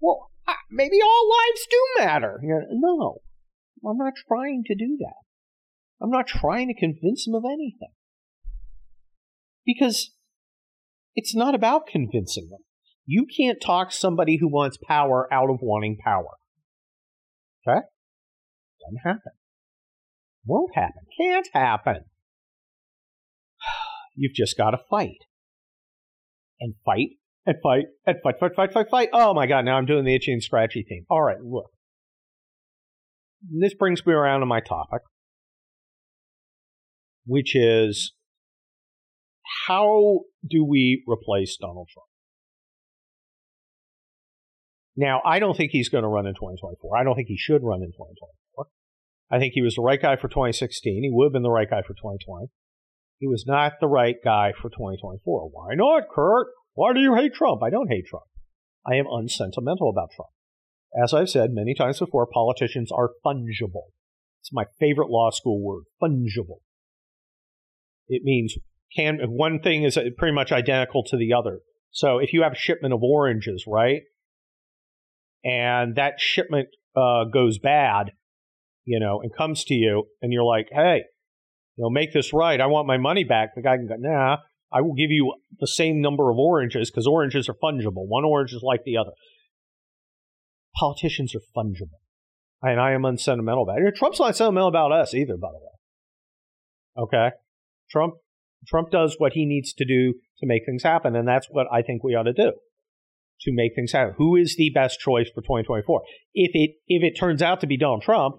Well, 0.00 0.30
maybe 0.70 0.96
all 1.02 1.28
lives 1.28 1.66
do 1.70 2.04
matter. 2.04 2.40
No, 2.42 3.20
I'm 3.86 3.96
not 3.96 4.14
trying 4.26 4.64
to 4.66 4.74
do 4.74 4.96
that. 5.00 5.22
I'm 6.00 6.10
not 6.10 6.26
trying 6.26 6.68
to 6.68 6.74
convince 6.74 7.24
them 7.24 7.34
of 7.34 7.44
anything. 7.44 7.92
Because 9.64 10.12
it's 11.14 11.34
not 11.34 11.54
about 11.54 11.86
convincing 11.86 12.48
them. 12.50 12.60
You 13.04 13.26
can't 13.26 13.60
talk 13.60 13.90
somebody 13.90 14.38
who 14.38 14.48
wants 14.48 14.78
power 14.86 15.32
out 15.32 15.50
of 15.50 15.58
wanting 15.62 15.96
power. 16.04 16.36
Okay? 17.66 17.80
Doesn't 18.80 19.00
happen. 19.02 19.32
Won't 20.46 20.74
happen. 20.74 21.02
Can't 21.18 21.48
happen. 21.52 22.04
You've 24.14 24.34
just 24.34 24.56
got 24.56 24.70
to 24.70 24.78
fight. 24.90 25.24
And 26.60 26.74
fight, 26.84 27.10
and 27.46 27.56
fight, 27.62 27.84
and 28.06 28.16
fight, 28.22 28.34
fight, 28.40 28.54
fight, 28.56 28.72
fight, 28.72 28.90
fight. 28.90 29.08
Oh 29.12 29.32
my 29.32 29.46
god, 29.46 29.64
now 29.64 29.76
I'm 29.76 29.86
doing 29.86 30.04
the 30.04 30.14
itchy 30.14 30.32
and 30.32 30.42
scratchy 30.42 30.82
thing. 30.82 31.04
All 31.08 31.22
right, 31.22 31.40
look. 31.40 31.70
This 33.42 33.74
brings 33.74 34.04
me 34.04 34.12
around 34.12 34.40
to 34.40 34.46
my 34.46 34.60
topic, 34.60 35.02
which 37.26 37.54
is 37.54 38.12
how 39.66 40.20
do 40.48 40.64
we 40.64 41.04
replace 41.06 41.56
Donald 41.56 41.88
Trump? 41.92 42.06
Now, 44.96 45.22
I 45.24 45.38
don't 45.38 45.56
think 45.56 45.70
he's 45.70 45.88
going 45.88 46.02
to 46.02 46.08
run 46.08 46.26
in 46.26 46.34
2024. 46.34 46.98
I 46.98 47.04
don't 47.04 47.14
think 47.14 47.28
he 47.28 47.36
should 47.38 47.62
run 47.62 47.82
in 47.82 47.92
2024. 47.92 48.66
I 49.30 49.38
think 49.38 49.52
he 49.54 49.62
was 49.62 49.76
the 49.76 49.82
right 49.82 50.00
guy 50.00 50.16
for 50.16 50.28
2016. 50.28 51.04
He 51.04 51.10
would 51.12 51.26
have 51.26 51.32
been 51.32 51.42
the 51.42 51.50
right 51.50 51.70
guy 51.70 51.82
for 51.82 51.94
2020. 51.94 52.48
He 53.18 53.26
was 53.26 53.44
not 53.46 53.74
the 53.80 53.86
right 53.86 54.16
guy 54.24 54.52
for 54.52 54.70
2024. 54.70 55.50
Why 55.52 55.74
not, 55.74 56.08
Kurt? 56.12 56.48
Why 56.74 56.92
do 56.92 57.00
you 57.00 57.14
hate 57.14 57.34
Trump? 57.34 57.62
I 57.62 57.70
don't 57.70 57.90
hate 57.90 58.06
Trump. 58.06 58.24
I 58.86 58.96
am 58.96 59.06
unsentimental 59.10 59.90
about 59.90 60.10
Trump. 60.14 60.30
As 61.02 61.12
I've 61.12 61.28
said 61.28 61.50
many 61.52 61.74
times 61.74 61.98
before, 61.98 62.26
politicians 62.26 62.90
are 62.90 63.10
fungible. 63.24 63.88
It's 64.40 64.52
my 64.52 64.64
favorite 64.78 65.10
law 65.10 65.30
school 65.30 65.62
word, 65.62 65.84
fungible. 66.02 66.60
It 68.08 68.22
means 68.24 68.56
can 68.96 69.18
one 69.26 69.60
thing 69.60 69.82
is 69.82 69.98
pretty 70.16 70.34
much 70.34 70.50
identical 70.50 71.04
to 71.04 71.16
the 71.16 71.34
other. 71.34 71.60
So 71.90 72.18
if 72.18 72.32
you 72.32 72.42
have 72.42 72.52
a 72.52 72.58
shipment 72.58 72.94
of 72.94 73.02
oranges, 73.02 73.64
right, 73.66 74.02
and 75.44 75.96
that 75.96 76.14
shipment 76.18 76.68
uh, 76.96 77.24
goes 77.24 77.58
bad, 77.58 78.12
you 78.84 78.98
know, 78.98 79.20
and 79.20 79.34
comes 79.34 79.64
to 79.64 79.74
you, 79.74 80.04
and 80.22 80.32
you're 80.32 80.44
like, 80.44 80.68
hey, 80.72 81.02
you 81.76 81.84
know, 81.84 81.90
make 81.90 82.12
this 82.12 82.32
right. 82.32 82.60
I 82.60 82.66
want 82.66 82.86
my 82.86 82.98
money 82.98 83.24
back. 83.24 83.54
The 83.54 83.62
guy 83.62 83.76
can 83.76 83.86
go, 83.86 83.94
nah, 83.98 84.38
I 84.72 84.80
will 84.80 84.94
give 84.94 85.10
you 85.10 85.34
the 85.60 85.66
same 85.66 86.00
number 86.00 86.30
of 86.30 86.38
oranges 86.38 86.90
because 86.90 87.06
oranges 87.06 87.48
are 87.48 87.54
fungible. 87.54 88.06
One 88.06 88.24
orange 88.24 88.52
is 88.52 88.62
like 88.62 88.84
the 88.84 88.96
other. 88.96 89.12
Politicians 90.78 91.34
are 91.34 91.40
fungible. 91.56 92.00
And 92.62 92.80
I 92.80 92.92
am 92.92 93.04
unsentimental 93.04 93.62
about 93.62 93.78
it. 93.80 93.94
Trump's 93.96 94.20
not 94.20 94.36
sentimental 94.36 94.68
about 94.68 94.92
us 94.92 95.14
either, 95.14 95.36
by 95.36 95.48
the 95.48 95.58
way. 95.58 97.04
Okay? 97.04 97.36
Trump 97.90 98.14
Trump 98.66 98.90
does 98.90 99.14
what 99.18 99.32
he 99.34 99.46
needs 99.46 99.72
to 99.74 99.84
do 99.84 100.14
to 100.40 100.46
make 100.46 100.62
things 100.66 100.82
happen, 100.82 101.14
and 101.14 101.26
that's 101.26 101.46
what 101.48 101.66
I 101.72 101.82
think 101.82 102.02
we 102.02 102.14
ought 102.14 102.24
to 102.24 102.32
do 102.32 102.52
to 103.42 103.52
make 103.52 103.72
things 103.74 103.92
happen. 103.92 104.14
Who 104.18 104.34
is 104.34 104.56
the 104.56 104.70
best 104.74 104.98
choice 104.98 105.28
for 105.28 105.42
2024? 105.42 106.02
If 106.34 106.50
it 106.54 106.76
if 106.86 107.02
it 107.02 107.18
turns 107.18 107.40
out 107.40 107.60
to 107.60 107.66
be 107.66 107.78
Donald 107.78 108.02
Trump, 108.02 108.36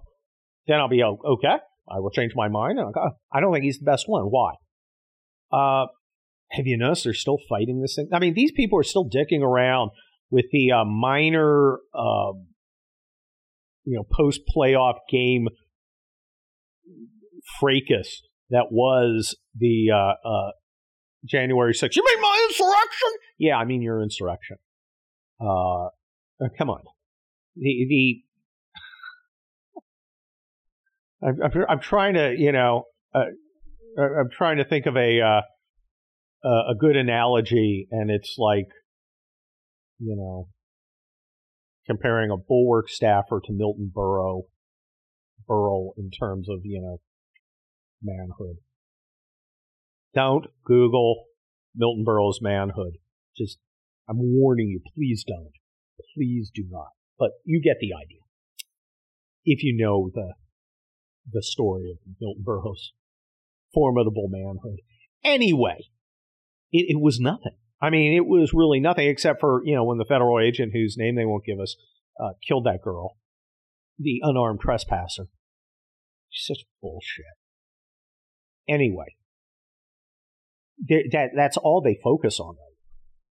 then 0.68 0.78
I'll 0.80 0.90
be 0.90 1.04
okay. 1.04 1.58
I 1.90 2.00
will 2.00 2.12
change 2.12 2.34
my 2.36 2.50
mind. 2.50 2.80
I 3.34 3.40
don't 3.40 3.54
think 3.54 3.64
he's 3.64 3.80
the 3.80 3.86
best 3.86 4.08
one. 4.08 4.24
Why? 4.26 4.54
Uh, 5.52 5.88
have 6.52 6.68
you 6.68 6.78
noticed 6.78 7.06
they're 7.06 7.14
still 7.14 7.40
fighting 7.48 7.82
this 7.82 7.96
thing? 7.96 8.10
I 8.14 8.20
mean, 8.20 8.34
these 8.34 8.52
people 8.52 8.80
are 8.80 8.84
still 8.84 9.10
dicking 9.10 9.42
around 9.42 9.92
with 10.32 10.46
the 10.52 10.72
uh, 10.72 10.86
minor, 10.86 11.80
uh, 11.94 12.34
you 13.86 13.96
know, 13.96 14.06
post 14.12 14.42
playoff 14.56 14.98
game 15.10 15.48
fracas 17.60 18.22
that 18.50 18.72
was 18.72 19.36
the 19.56 19.88
uh, 19.94 20.14
uh, 20.28 20.52
January 21.26 21.74
6th. 21.74 21.96
You 21.96 22.04
mean 22.06 22.22
my 22.22 22.48
insurrection? 22.50 23.10
Yeah, 23.38 23.56
I 23.58 23.66
mean 23.66 23.82
your 23.82 24.02
insurrection. 24.02 24.58
Uh, 25.40 25.86
uh 25.86 26.50
come 26.58 26.70
on. 26.70 26.82
The, 27.56 27.86
the 27.90 28.24
I'm, 31.44 31.64
I'm, 31.70 31.80
trying 31.80 32.16
to, 32.16 32.36
you 32.38 32.52
know, 32.52 32.86
uh, 33.14 33.26
I'm 33.98 34.30
trying 34.32 34.58
to 34.58 34.66
think 34.66 34.86
of 34.86 34.96
a 34.96 35.22
uh, 35.22 35.42
a 36.48 36.76
good 36.80 36.96
analogy, 36.96 37.88
and 37.92 38.10
it's 38.10 38.36
like, 38.38 38.68
you 40.00 40.16
know, 40.16 40.48
comparing 41.86 42.32
a 42.32 42.38
bulwark 42.38 42.90
staffer 42.90 43.42
to 43.44 43.54
Milton 43.54 43.92
Berle, 43.96 44.44
Berle 45.48 45.92
in 45.98 46.10
terms 46.10 46.48
of 46.50 46.60
you 46.64 46.82
know 46.82 47.00
manhood. 48.02 48.58
Don't 50.14 50.48
Google 50.66 51.26
Milton 51.76 52.04
Berle's 52.04 52.42
manhood. 52.42 52.98
Just, 53.38 53.60
I'm 54.08 54.18
warning 54.20 54.70
you, 54.70 54.82
please 54.96 55.24
don't. 55.28 55.52
Please 56.16 56.52
do 56.54 56.64
not. 56.70 56.90
But 57.18 57.32
you 57.46 57.62
get 57.62 57.78
the 57.80 57.92
idea. 57.94 58.22
If 59.46 59.64
you 59.64 59.76
know 59.78 60.10
the 60.14 60.34
the 61.32 61.44
story 61.44 61.92
of 61.92 61.98
Milton 62.20 62.44
Berle's 62.44 62.94
formidable 63.74 64.28
manhood. 64.30 64.80
Anyway, 65.24 65.78
it, 66.72 66.86
it, 66.90 67.00
was 67.00 67.20
nothing. 67.20 67.56
I 67.82 67.90
mean, 67.90 68.14
it 68.16 68.26
was 68.26 68.54
really 68.54 68.80
nothing 68.80 69.08
except 69.08 69.40
for, 69.40 69.62
you 69.64 69.76
know, 69.76 69.84
when 69.84 69.98
the 69.98 70.06
federal 70.06 70.40
agent 70.40 70.74
whose 70.74 70.98
name 70.98 71.16
they 71.16 71.26
won't 71.26 71.46
give 71.46 71.60
us 71.60 71.76
uh, 72.22 72.32
killed 72.46 72.66
that 72.66 72.82
girl, 72.84 73.18
the 73.98 74.20
unarmed 74.22 74.60
trespasser. 74.60 75.26
Such 76.32 76.66
bullshit. 76.82 77.26
Anyway, 78.68 79.16
that 80.88 81.30
that's 81.36 81.58
all 81.58 81.82
they 81.82 81.98
focus 82.04 82.40
on. 82.40 82.56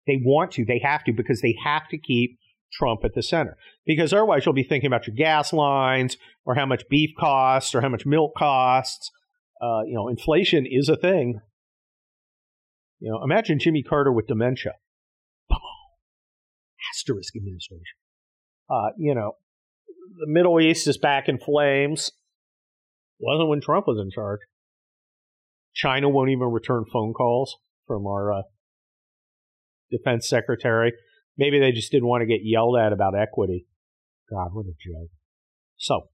They 0.08 0.20
want 0.24 0.52
to, 0.54 0.66
they 0.66 0.80
have 0.84 1.04
to, 1.06 1.14
because 1.14 1.42
they 1.42 1.56
have 1.64 1.88
to 1.90 1.98
keep 1.98 2.38
Trump 2.72 3.02
at 3.04 3.16
the 3.16 3.24
center. 3.24 3.58
Because 3.86 4.14
otherwise, 4.14 4.46
you'll 4.46 4.54
be 4.54 4.64
thinking 4.64 4.88
about 4.88 5.08
your 5.08 5.16
gas 5.16 5.52
lines 5.52 6.18
or 6.46 6.56
how 6.56 6.66
much 6.66 6.84
beef 6.90 7.12
costs 7.20 7.74
or 7.74 7.82
how 7.82 7.90
much 7.90 8.06
milk 8.06 8.34
costs. 8.38 9.12
Uh, 9.62 9.82
you 9.86 9.94
know, 9.94 10.08
inflation 10.08 10.66
is 10.70 10.90
a 10.90 10.96
thing. 10.96 11.42
You 13.00 13.12
know, 13.12 13.24
imagine 13.24 13.60
Jimmy 13.60 13.84
Carter 13.84 14.12
with 14.12 14.28
dementia. 14.28 14.74
Boom. 15.50 15.60
Asterisk 16.94 17.36
administration. 17.36 17.98
Uh, 18.70 18.90
you 18.98 19.14
know, 19.14 19.34
the 20.20 20.28
Middle 20.28 20.60
East 20.60 20.88
is 20.88 20.98
back 20.98 21.28
in 21.28 21.38
flames. 21.38 22.12
Wasn't 23.20 23.50
when 23.50 23.62
Trump 23.62 23.88
was 23.88 24.00
in 24.02 24.12
charge. 24.12 24.40
China 25.74 26.10
won't 26.10 26.30
even 26.30 26.48
return 26.48 26.86
phone 26.92 27.14
calls 27.14 27.58
from 27.86 28.08
our 28.08 28.32
uh, 28.32 28.42
defense 29.92 30.28
secretary. 30.28 30.94
Maybe 31.38 31.60
they 31.60 31.72
just 31.72 31.92
didn't 31.92 32.08
want 32.08 32.22
to 32.22 32.26
get 32.26 32.42
yelled 32.44 32.78
at 32.78 32.94
about 32.94 33.14
equity. 33.18 33.68
God, 34.30 34.50
what 34.54 34.66
a 34.66 34.70
joke. 34.70 35.10
So, 35.78 36.10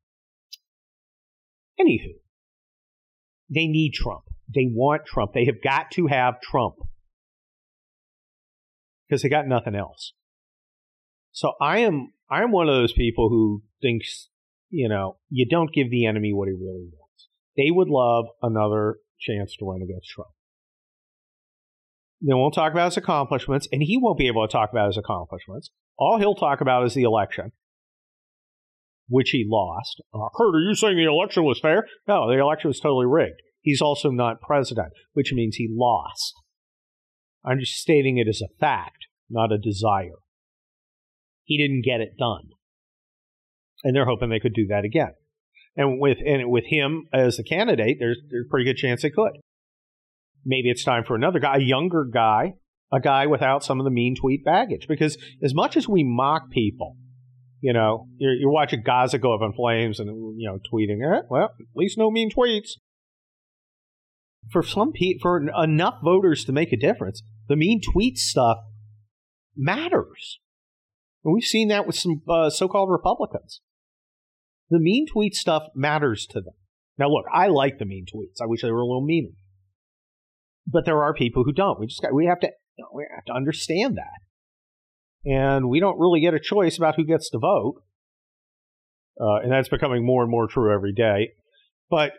anywho, 1.79 2.15
they 3.50 3.67
need 3.67 3.93
Trump. 3.93 4.23
They 4.53 4.67
want 4.70 5.05
Trump. 5.05 5.34
They 5.34 5.46
have 5.46 5.62
got 5.63 5.91
to 5.91 6.08
have 6.08 6.41
Trump 6.41 6.75
because 9.08 9.22
they 9.22 9.29
got 9.29 9.48
nothing 9.48 9.75
else. 9.75 10.13
So 11.31 11.53
I 11.62 11.79
am 11.79 12.13
I 12.29 12.43
am 12.43 12.51
one 12.51 12.67
of 12.67 12.75
those 12.75 12.93
people 12.93 13.29
who 13.29 13.63
thinks 13.81 14.29
you 14.70 14.89
know 14.89 15.17
you 15.29 15.48
don't 15.50 15.72
give 15.74 15.89
the 15.89 16.05
enemy 16.05 16.34
what 16.34 16.48
he 16.48 16.53
really 16.53 16.89
wants. 16.91 17.27
They 17.58 17.72
would 17.72 17.89
love 17.89 18.25
another 18.41 18.98
chance 19.20 19.55
to 19.58 19.65
run 19.65 19.81
against 19.81 20.10
Trump. 20.10 20.29
They 22.22 22.34
won't 22.34 22.53
talk 22.53 22.72
about 22.72 22.86
his 22.86 22.98
accomplishments, 22.98 23.67
and 23.72 23.81
he 23.81 23.98
won't 23.98 24.20
be 24.20 24.27
able 24.27 24.48
to 24.48 24.51
talk 24.51 24.72
about 24.72 24.88
his 24.88 24.98
accomplishments. 24.98 25.72
All 25.98 26.20
he'll 26.20 26.36
talk 26.36 26.62
about 26.62 26.86
is 26.86 26.93
the 26.93 27.03
election, 27.03 27.51
which 29.08 29.31
he 29.31 29.46
lost. 29.48 30.01
Uh, 30.13 30.29
Kurt, 30.36 30.55
are 30.55 30.60
you 30.60 30.75
saying 30.75 30.98
the 30.98 31.05
election 31.05 31.43
was 31.43 31.60
fair? 31.60 31.88
No, 32.08 32.29
the 32.29 32.39
election 32.39 32.70
was 32.70 32.79
totally 32.79 33.08
rigged. 33.08 33.41
He's 33.62 33.82
also 33.82 34.10
not 34.10 34.41
president, 34.41 34.89
which 35.13 35.34
means 35.34 35.56
he 35.56 35.70
lost. 35.72 36.34
I'm 37.46 37.60
just 37.60 37.75
stating 37.75 38.18
it 38.18 38.27
as 38.27 38.41
a 38.41 38.53
fact, 38.60 39.08
not 39.30 39.51
a 39.51 39.58
desire. 39.58 40.20
He 41.44 41.58
didn't 41.58 41.84
get 41.84 42.01
it 42.01 42.18
done. 42.18 42.50
And 43.84 43.96
they're 43.96 44.06
hoping 44.06 44.30
they 44.30 44.39
could 44.39 44.53
do 44.53 44.68
that 44.68 44.86
again. 44.86 45.13
And 45.75 46.00
with 46.00 46.18
and 46.25 46.50
with 46.50 46.65
him 46.68 47.06
as 47.13 47.38
the 47.38 47.44
candidate, 47.44 47.98
there's 48.00 48.20
there's 48.30 48.46
a 48.46 48.50
pretty 48.50 48.65
good 48.65 48.77
chance 48.77 49.01
they 49.01 49.10
could. 49.10 49.32
Maybe 50.46 50.70
it's 50.70 50.84
time 50.84 51.03
for 51.06 51.15
another 51.15 51.39
guy, 51.39 51.58
a 51.58 51.62
younger 51.62 52.06
guy, 52.12 52.53
a 52.91 53.00
guy 53.00 53.27
without 53.27 53.63
some 53.63 53.80
of 53.80 53.86
the 53.86 53.91
mean 53.91 54.15
tweet 54.15 54.44
baggage. 54.44 54.88
Because 54.88 55.18
as 55.41 55.53
much 55.53 55.77
as 55.77 55.88
we 55.88 56.03
mock 56.03 56.50
people, 56.51 56.98
you 57.62 57.74
know, 57.74 58.08
you're, 58.18 58.34
you're 58.34 58.51
watching 58.51 58.82
Gaza 58.84 59.18
go 59.18 59.34
up 59.34 59.41
in 59.41 59.53
flames 59.53 60.00
and 60.00 60.10
you 60.38 60.48
know 60.48 60.60
tweeting, 60.72 61.00
eh, 61.06 61.22
well, 61.30 61.51
at 61.60 61.65
least 61.75 61.98
no 61.98 62.12
mean 62.12 62.30
tweets. 62.30 62.72
For 64.50 64.63
some 64.63 64.91
people, 64.91 65.21
for 65.21 65.63
enough 65.63 66.00
voters 66.03 66.43
to 66.45 66.51
make 66.51 66.74
a 66.74 66.77
difference, 66.77 67.21
the 67.48 67.55
mean 67.55 67.81
tweet 67.81 68.17
stuff 68.17 68.57
matters. 69.55 70.39
And 71.24 71.33
we've 71.33 71.43
seen 71.43 71.67
that 71.67 71.86
with 71.86 71.95
some 71.95 72.21
uh, 72.27 72.50
so-called 72.50 72.89
Republicans. 72.89 73.62
The 74.69 74.79
mean 74.79 75.05
tweet 75.05 75.36
stuff 75.36 75.63
matters 75.75 76.25
to 76.31 76.41
them. 76.41 76.53
Now, 76.98 77.10
look, 77.10 77.25
I 77.33 77.48
like 77.48 77.77
the 77.77 77.86
mean 77.86 78.05
tweets. 78.05 78.41
I 78.41 78.48
wish 78.48 78.62
they 78.62 78.71
were 78.71 78.81
a 78.81 78.86
little 78.86 79.05
meaner. 79.05 79.36
But 80.67 80.86
there 80.86 81.03
are 81.03 81.13
people 81.13 81.43
who 81.43 81.51
don't. 81.51 81.79
We 81.79 81.88
just 81.88 82.01
got, 82.01 82.13
we 82.13 82.25
have 82.25 82.39
to 82.41 82.48
you 82.77 82.83
know, 82.83 82.89
we 82.93 83.05
have 83.13 83.25
to 83.25 83.33
understand 83.33 83.98
that, 83.98 85.29
and 85.29 85.69
we 85.69 85.79
don't 85.79 86.00
really 86.00 86.21
get 86.21 86.33
a 86.33 86.39
choice 86.39 86.77
about 86.77 86.95
who 86.95 87.05
gets 87.05 87.29
to 87.31 87.39
vote. 87.39 87.81
Uh, 89.19 89.41
and 89.43 89.51
that's 89.51 89.69
becoming 89.69 90.05
more 90.05 90.24
and 90.24 90.31
more 90.31 90.48
true 90.48 90.74
every 90.74 90.93
day. 90.93 91.31
But 91.89 92.13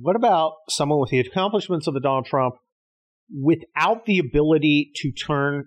what 0.00 0.16
about 0.16 0.52
someone 0.68 1.00
with 1.00 1.10
the 1.10 1.20
accomplishments 1.20 1.86
of 1.86 1.94
a 1.94 2.00
Donald 2.00 2.26
Trump 2.26 2.54
without 3.32 4.06
the 4.06 4.18
ability 4.18 4.90
to 4.96 5.12
turn 5.12 5.66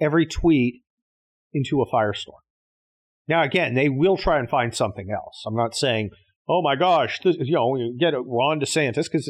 every 0.00 0.26
tweet 0.26 0.82
into 1.52 1.82
a 1.82 1.90
firestorm? 1.90 2.40
Now, 3.26 3.42
again, 3.42 3.74
they 3.74 3.88
will 3.88 4.16
try 4.16 4.38
and 4.38 4.48
find 4.48 4.74
something 4.74 5.10
else. 5.10 5.42
I'm 5.46 5.56
not 5.56 5.74
saying, 5.74 6.10
oh 6.48 6.62
my 6.62 6.76
gosh, 6.76 7.20
this, 7.24 7.36
you 7.40 7.54
know, 7.54 7.76
get 7.98 8.14
Ron 8.14 8.60
DeSantis 8.60 9.04
because 9.04 9.28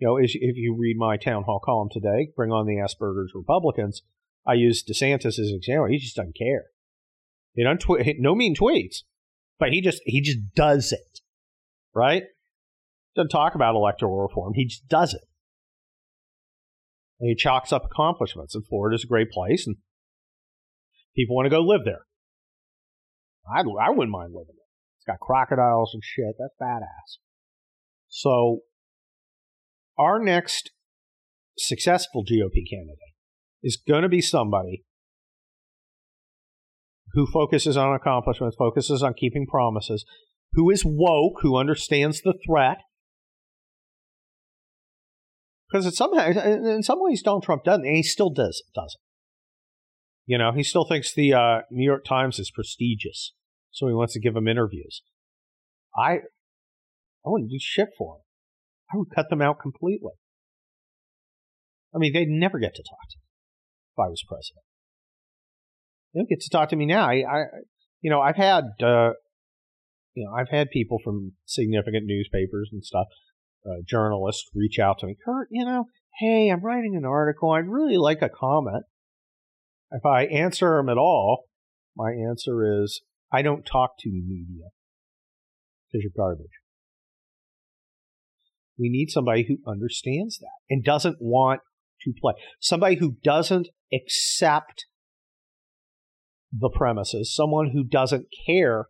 you 0.00 0.08
know, 0.08 0.16
if 0.16 0.34
you 0.34 0.76
read 0.78 0.96
my 0.96 1.16
town 1.16 1.44
hall 1.44 1.60
column 1.62 1.88
today, 1.90 2.30
bring 2.34 2.50
on 2.50 2.66
the 2.66 2.76
Asperger's 2.76 3.32
Republicans. 3.34 4.02
I 4.46 4.54
use 4.54 4.82
DeSantis 4.82 5.38
as 5.38 5.50
an 5.50 5.56
example. 5.56 5.88
He 5.90 5.98
just 5.98 6.16
doesn't 6.16 6.36
care. 6.36 6.64
He 7.54 7.64
tw- 7.64 8.18
no 8.18 8.34
mean 8.34 8.54
tweets, 8.54 9.02
but 9.58 9.70
he 9.72 9.80
just 9.82 10.00
he 10.06 10.20
just 10.22 10.38
does 10.54 10.92
it, 10.92 11.20
right? 11.94 12.24
Doesn't 13.16 13.30
talk 13.30 13.54
about 13.54 13.74
electoral 13.74 14.22
reform. 14.22 14.52
He 14.54 14.66
just 14.66 14.88
does 14.88 15.14
it. 15.14 15.22
And 17.18 17.28
he 17.28 17.34
chalks 17.34 17.72
up 17.72 17.84
accomplishments. 17.84 18.54
And 18.54 18.66
Florida's 18.66 19.04
a 19.04 19.08
great 19.08 19.30
place, 19.30 19.66
and 19.66 19.76
people 21.16 21.36
want 21.36 21.46
to 21.46 21.50
go 21.50 21.60
live 21.60 21.84
there. 21.84 22.02
I 23.48 23.60
I 23.60 23.90
wouldn't 23.90 24.10
mind 24.10 24.32
living 24.32 24.54
there. 24.56 24.70
It's 24.98 25.06
got 25.06 25.20
crocodiles 25.20 25.92
and 25.92 26.02
shit. 26.04 26.36
That's 26.38 26.54
badass. 26.60 27.18
So 28.08 28.60
our 29.98 30.18
next 30.18 30.70
successful 31.58 32.24
GOP 32.24 32.68
candidate 32.68 32.98
is 33.62 33.76
going 33.76 34.02
to 34.02 34.08
be 34.08 34.20
somebody 34.20 34.84
who 37.12 37.26
focuses 37.26 37.76
on 37.76 37.94
accomplishments, 37.94 38.56
focuses 38.56 39.02
on 39.02 39.14
keeping 39.14 39.46
promises, 39.46 40.04
who 40.52 40.70
is 40.70 40.84
woke, 40.84 41.40
who 41.42 41.56
understands 41.56 42.20
the 42.22 42.34
threat. 42.46 42.78
Because 45.70 45.86
in 45.86 45.92
some, 45.92 46.12
in 46.18 46.82
some 46.82 46.98
ways, 47.00 47.22
Donald 47.22 47.44
Trump 47.44 47.64
doesn't, 47.64 47.86
and 47.86 47.96
he 47.96 48.02
still 48.02 48.30
does, 48.30 48.62
doesn't. 48.74 49.00
You 50.26 50.38
know, 50.38 50.52
he 50.52 50.62
still 50.62 50.84
thinks 50.84 51.14
the 51.14 51.32
uh, 51.32 51.60
New 51.70 51.84
York 51.84 52.04
Times 52.04 52.38
is 52.38 52.50
prestigious, 52.50 53.34
so 53.70 53.86
he 53.86 53.94
wants 53.94 54.14
to 54.14 54.20
give 54.20 54.34
them 54.34 54.48
interviews. 54.48 55.02
I, 55.96 56.12
I 56.12 57.26
wouldn't 57.26 57.50
do 57.50 57.58
shit 57.60 57.88
for 57.96 58.16
him. 58.16 58.22
I 58.92 58.96
would 58.96 59.14
cut 59.14 59.30
them 59.30 59.42
out 59.42 59.58
completely. 59.60 60.12
I 61.94 61.98
mean, 61.98 62.12
they'd 62.12 62.28
never 62.28 62.58
get 62.58 62.74
to 62.74 62.82
talk 62.82 63.08
to 63.10 63.18
me 63.18 63.24
if 63.94 63.98
I 63.98 64.08
was 64.08 64.22
president. 64.26 64.64
They 66.12 66.20
don't 66.20 66.28
get 66.28 66.40
to 66.40 66.50
talk 66.50 66.68
to 66.70 66.76
me 66.76 66.86
now. 66.86 67.08
I, 67.08 67.22
I 67.22 67.44
you 68.00 68.10
know, 68.10 68.20
I've 68.20 68.36
had, 68.36 68.64
uh, 68.82 69.10
you 70.14 70.24
know, 70.24 70.32
I've 70.36 70.48
had 70.50 70.70
people 70.70 70.98
from 71.02 71.32
significant 71.44 72.06
newspapers 72.06 72.70
and 72.72 72.84
stuff, 72.84 73.06
uh, 73.66 73.82
journalists 73.86 74.48
reach 74.54 74.78
out 74.78 74.98
to 74.98 75.06
me. 75.06 75.16
Kurt, 75.24 75.48
you 75.50 75.64
know, 75.64 75.84
hey, 76.18 76.48
I'm 76.48 76.64
writing 76.64 76.96
an 76.96 77.04
article. 77.04 77.50
I'd 77.50 77.68
really 77.68 77.96
like 77.96 78.22
a 78.22 78.28
comment. 78.28 78.84
If 79.90 80.06
I 80.06 80.24
answer 80.24 80.76
them 80.76 80.88
at 80.88 80.98
all, 80.98 81.44
my 81.96 82.12
answer 82.12 82.82
is 82.82 83.02
I 83.32 83.42
don't 83.42 83.64
talk 83.64 83.92
to 84.00 84.08
media 84.08 84.68
because 85.86 86.04
you're 86.04 86.12
garbage. 86.16 86.46
We 88.78 88.88
need 88.88 89.10
somebody 89.10 89.46
who 89.46 89.58
understands 89.70 90.38
that 90.38 90.58
and 90.70 90.82
doesn't 90.82 91.18
want 91.20 91.60
to 92.02 92.12
play. 92.18 92.32
Somebody 92.60 92.96
who 92.96 93.16
doesn't 93.22 93.68
accept 93.92 94.86
the 96.52 96.70
premises, 96.70 97.34
someone 97.34 97.70
who 97.72 97.84
doesn't 97.84 98.26
care 98.46 98.86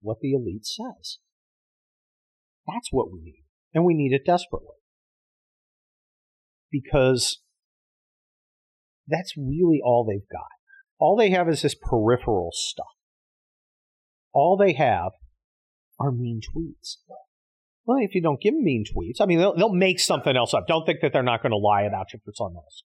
what 0.00 0.18
the 0.20 0.32
elite 0.32 0.66
says. 0.66 1.18
That's 2.66 2.88
what 2.90 3.12
we 3.12 3.20
need. 3.22 3.44
And 3.74 3.84
we 3.84 3.94
need 3.94 4.12
it 4.12 4.22
desperately. 4.24 4.76
Because 6.70 7.40
that's 9.06 9.34
really 9.36 9.80
all 9.82 10.06
they've 10.06 10.28
got. 10.30 10.48
All 10.98 11.16
they 11.16 11.30
have 11.30 11.48
is 11.48 11.62
this 11.62 11.74
peripheral 11.74 12.50
stuff. 12.52 12.86
All 14.32 14.56
they 14.56 14.72
have 14.72 15.12
are 15.98 16.12
mean 16.12 16.40
tweets. 16.40 16.96
Well, 17.84 17.98
if 18.00 18.14
you 18.14 18.20
don't 18.20 18.40
give 18.40 18.52
them 18.52 18.64
mean 18.64 18.84
tweets, 18.84 19.20
I 19.20 19.26
mean, 19.26 19.38
they'll, 19.38 19.56
they'll 19.56 19.72
make 19.72 19.98
something 19.98 20.36
else 20.36 20.52
up. 20.52 20.66
Don't 20.68 20.84
think 20.84 21.00
that 21.00 21.12
they're 21.12 21.22
not 21.22 21.42
going 21.42 21.52
to 21.52 21.56
lie 21.56 21.82
about 21.82 22.12
you 22.12 22.18
for 22.24 22.32
something 22.34 22.56
else. 22.56 22.82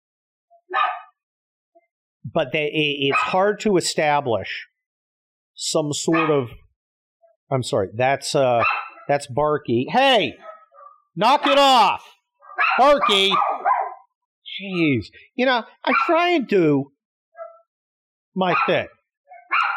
But 2.23 2.51
they, 2.51 2.69
it's 2.73 3.17
hard 3.17 3.59
to 3.61 3.77
establish 3.77 4.67
some 5.55 5.91
sort 5.91 6.29
of. 6.29 6.49
I'm 7.49 7.63
sorry. 7.63 7.89
That's 7.95 8.35
uh, 8.35 8.63
that's 9.07 9.25
Barky. 9.25 9.87
Hey, 9.89 10.35
knock 11.15 11.45
it 11.47 11.58
off, 11.58 12.04
Barky. 12.78 13.32
Jeez, 14.62 15.06
you 15.36 15.45
know 15.45 15.63
I 15.84 15.93
try 16.06 16.30
and 16.30 16.47
do 16.47 16.91
my 18.36 18.56
thing, 18.65 18.88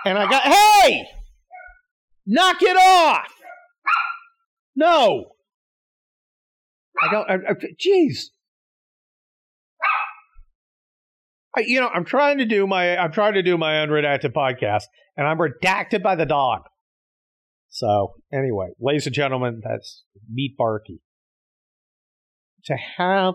and 0.05 0.19
I 0.19 0.29
got 0.29 0.43
hey, 0.43 1.07
knock 2.27 2.63
it 2.63 2.77
off. 2.77 3.29
No. 4.77 5.27
I 7.03 7.11
don't. 7.11 7.31
I, 7.31 7.35
I, 7.35 7.55
jeez. 7.55 8.31
I, 11.57 11.61
you 11.61 11.81
know, 11.81 11.89
I'm 11.89 12.05
trying 12.05 12.39
to 12.39 12.45
do 12.45 12.67
my 12.67 12.97
I'm 12.97 13.13
trying 13.13 13.35
to 13.35 13.43
do 13.43 13.57
my 13.57 13.75
unredacted 13.75 14.33
podcast, 14.33 14.85
and 15.17 15.27
I'm 15.27 15.39
redacted 15.39 16.03
by 16.03 16.15
the 16.15 16.27
dog. 16.27 16.63
So 17.69 18.15
anyway, 18.33 18.69
ladies 18.81 19.07
and 19.07 19.15
gentlemen, 19.15 19.61
that's 19.65 20.05
Meet 20.33 20.57
Barky. 20.57 21.01
To 22.67 22.77
have 22.97 23.35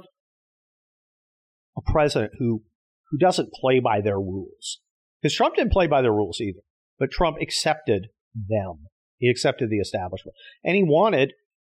a 1.77 1.81
president 1.91 2.33
who 2.39 2.63
who 3.11 3.17
doesn't 3.17 3.53
play 3.53 3.79
by 3.79 4.01
their 4.01 4.19
rules, 4.19 4.79
because 5.21 5.35
Trump 5.35 5.55
didn't 5.55 5.71
play 5.71 5.87
by 5.87 6.01
their 6.01 6.11
rules 6.11 6.39
either, 6.41 6.61
but 6.97 7.11
Trump 7.11 7.37
accepted 7.41 8.09
them. 8.33 8.87
He 9.17 9.29
accepted 9.29 9.69
the 9.69 9.77
establishment, 9.77 10.35
and 10.63 10.75
he 10.75 10.83
wanted 10.83 11.33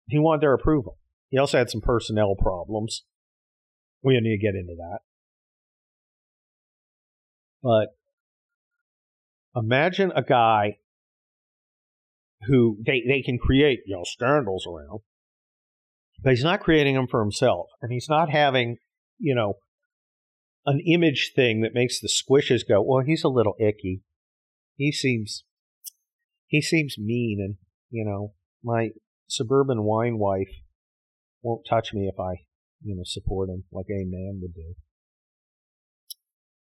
he 0.08 0.20
wanted 0.20 0.42
their 0.42 0.54
approval. 0.54 0.98
He 1.30 1.38
also 1.38 1.58
had 1.58 1.70
some 1.70 1.82
personnel 1.82 2.36
problems. 2.36 3.04
We 4.04 4.13
don't 4.13 4.24
need 4.24 4.38
to 4.38 4.42
get 4.42 4.56
into 4.56 4.76
that. 4.76 5.00
But 7.63 7.88
imagine 9.56 10.12
a 10.16 10.22
guy 10.22 10.78
who 12.48 12.78
they, 12.86 13.02
they 13.08 13.22
can 13.22 13.38
create 13.38 13.80
you 13.86 13.96
know 13.96 14.04
scandals 14.04 14.68
around, 14.68 15.00
but 16.24 16.32
he's 16.32 16.44
not 16.44 16.62
creating 16.62 16.96
them 16.96 17.08
for 17.08 17.22
himself, 17.22 17.68
and 17.82 17.92
he's 17.92 18.10
not 18.10 18.30
having 18.30 18.78
you 19.20 19.36
know 19.36 19.56
an 20.66 20.80
image 20.86 21.34
thing 21.36 21.62
that 21.62 21.74
makes 21.74 22.00
the 22.00 22.08
squishes 22.10 22.68
go. 22.68 22.82
Well, 22.82 23.04
he's 23.06 23.24
a 23.24 23.30
little 23.30 23.56
icky. 23.60 24.02
He 24.78 24.92
seems 24.92 25.44
he 26.54 26.62
seems 26.62 27.00
mean 27.00 27.40
and, 27.44 27.56
you 27.90 28.06
know, 28.06 28.34
my 28.64 28.90
suburban 29.28 29.84
wine 29.84 30.20
wife 30.20 30.52
won't 31.42 31.66
touch 31.68 31.94
me 31.94 32.08
if 32.08 32.20
I, 32.20 32.46
you 32.84 32.96
know, 32.96 33.02
support 33.04 33.50
him 33.50 33.64
like 33.72 33.88
a 33.90 34.06
man 34.06 34.40
would 34.40 34.54
do. 34.54 34.76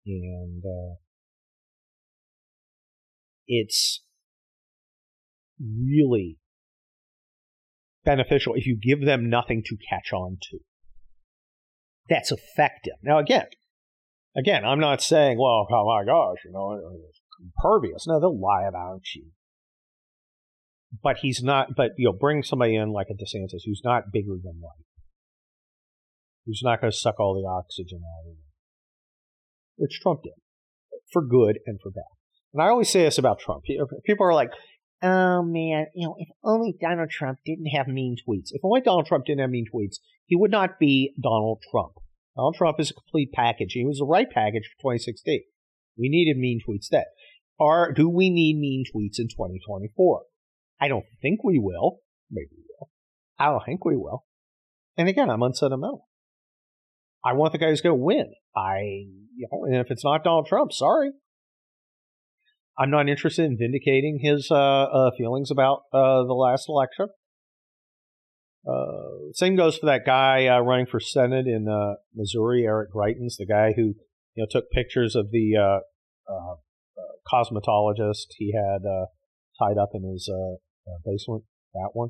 And, 0.07 0.63
uh, 0.65 0.95
it's 3.45 4.01
really 5.61 6.39
beneficial 8.05 8.53
if 8.55 8.65
you 8.65 8.77
give 8.81 9.05
them 9.05 9.29
nothing 9.29 9.63
to 9.65 9.77
catch 9.89 10.13
on 10.13 10.37
to. 10.49 10.59
That's 12.09 12.31
effective. 12.31 12.93
Now, 13.01 13.19
again, 13.19 13.45
again, 14.35 14.65
I'm 14.65 14.79
not 14.79 15.01
saying, 15.01 15.37
well, 15.39 15.65
oh 15.71 15.85
my 15.85 16.05
gosh, 16.05 16.39
you 16.45 16.51
know, 16.51 16.79
impervious. 17.39 18.05
No, 18.07 18.19
they'll 18.19 18.39
lie 18.39 18.67
about 18.67 19.01
you. 19.15 19.27
But 21.01 21.17
he's 21.21 21.41
not, 21.41 21.69
but, 21.75 21.91
you 21.97 22.05
know, 22.05 22.13
bring 22.13 22.43
somebody 22.43 22.75
in 22.75 22.91
like 22.91 23.07
a 23.09 23.13
DeSantis 23.13 23.61
who's 23.65 23.81
not 23.83 24.11
bigger 24.11 24.35
than 24.43 24.61
life, 24.61 24.85
who's 26.45 26.61
not 26.63 26.81
going 26.81 26.91
to 26.91 26.97
suck 26.97 27.19
all 27.19 27.33
the 27.33 27.49
oxygen 27.49 28.01
out 28.03 28.29
of 28.29 28.33
him, 28.33 28.43
which 29.77 29.99
Trump 30.01 30.23
did, 30.23 30.33
for 31.11 31.25
good 31.25 31.59
and 31.65 31.79
for 31.81 31.89
bad. 31.89 32.03
And 32.53 32.61
I 32.61 32.67
always 32.67 32.89
say 32.89 33.03
this 33.03 33.17
about 33.17 33.39
Trump. 33.39 33.63
People 33.63 34.27
are 34.27 34.35
like, 34.35 34.51
oh 35.03 35.43
man, 35.43 35.87
you 35.93 36.07
know, 36.07 36.15
if 36.17 36.29
only 36.43 36.75
Donald 36.79 37.09
Trump 37.09 37.39
didn't 37.45 37.67
have 37.67 37.87
mean 37.87 38.15
tweets. 38.15 38.49
If 38.51 38.61
only 38.63 38.81
Donald 38.81 39.05
Trump 39.05 39.25
didn't 39.25 39.41
have 39.41 39.49
mean 39.49 39.65
tweets, 39.73 39.97
he 40.25 40.35
would 40.35 40.51
not 40.51 40.79
be 40.79 41.13
Donald 41.21 41.61
Trump. 41.69 41.93
Donald 42.35 42.55
Trump 42.55 42.79
is 42.79 42.89
a 42.89 42.93
complete 42.93 43.31
package. 43.33 43.73
He 43.73 43.85
was 43.85 43.99
the 43.99 44.05
right 44.05 44.29
package 44.29 44.63
for 44.63 44.93
2016. 44.93 45.41
We 45.97 46.09
needed 46.09 46.37
mean 46.37 46.59
tweets 46.67 46.87
then. 46.89 47.03
Are 47.59 47.91
do 47.91 48.09
we 48.09 48.29
need 48.29 48.57
mean 48.57 48.83
tweets 48.83 49.19
in 49.19 49.27
2024? 49.27 50.23
I 50.81 50.87
don't 50.87 51.05
think 51.21 51.43
we 51.43 51.59
will. 51.59 51.99
Maybe 52.31 52.49
we 52.51 52.63
will. 52.79 52.89
I 53.37 53.45
don't 53.45 53.63
think 53.65 53.85
we 53.85 53.95
will. 53.95 54.25
And 54.97 55.07
again, 55.07 55.29
I'm 55.29 55.43
unsentimental. 55.43 56.07
I 57.23 57.33
want 57.33 57.53
the 57.53 57.57
guy 57.57 57.69
who's 57.69 57.81
going 57.81 57.97
to 57.97 58.03
win. 58.03 58.33
I, 58.55 58.79
you 59.35 59.47
know, 59.51 59.65
and 59.65 59.75
if 59.75 59.91
it's 59.91 60.03
not 60.03 60.23
Donald 60.23 60.47
Trump, 60.47 60.73
sorry. 60.73 61.11
I'm 62.77 62.89
not 62.89 63.07
interested 63.07 63.45
in 63.45 63.57
vindicating 63.57 64.19
his 64.21 64.49
uh, 64.49 64.55
uh, 64.55 65.11
feelings 65.17 65.51
about 65.51 65.83
uh, 65.93 66.23
the 66.23 66.33
last 66.33 66.67
election. 66.67 67.07
Uh, 68.67 69.31
same 69.33 69.55
goes 69.55 69.77
for 69.77 69.85
that 69.87 70.05
guy 70.05 70.47
uh, 70.47 70.59
running 70.59 70.85
for 70.85 70.99
Senate 70.99 71.47
in 71.47 71.67
uh, 71.67 71.95
Missouri, 72.15 72.65
Eric 72.65 72.91
Greitens, 72.93 73.35
the 73.37 73.45
guy 73.45 73.73
who 73.75 73.93
you 74.35 74.37
know 74.37 74.47
took 74.49 74.71
pictures 74.71 75.15
of 75.15 75.31
the 75.31 75.81
cosmetologist 77.31 78.27
he 78.37 78.53
had 78.53 78.83
tied 79.59 79.77
up 79.77 79.89
in 79.93 80.03
his 80.03 80.29
basement. 81.05 81.43
That 81.73 81.89
one. 81.93 82.09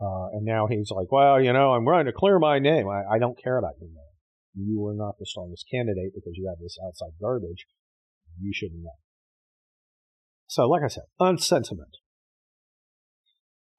and 0.00 0.44
now 0.44 0.66
he's 0.66 0.90
like, 0.90 1.12
well, 1.12 1.40
you 1.40 1.52
know, 1.52 1.72
I'm 1.72 1.86
running 1.86 2.06
to 2.06 2.12
clear 2.12 2.38
my 2.38 2.58
name. 2.58 2.88
I, 2.88 3.16
I 3.16 3.18
don't 3.18 3.40
care 3.42 3.58
about 3.58 3.74
your 3.80 3.90
name. 3.90 3.98
You 4.56 4.80
were 4.80 4.94
not 4.94 5.18
the 5.18 5.26
strongest 5.26 5.66
candidate 5.70 6.12
because 6.14 6.32
you 6.34 6.48
have 6.48 6.62
this 6.62 6.78
outside 6.84 7.12
garbage. 7.20 7.66
You 8.40 8.52
shouldn't 8.52 8.82
know. 8.82 9.03
So, 10.54 10.68
like 10.68 10.84
I 10.84 10.86
said, 10.86 11.02
unsentiment. 11.18 11.96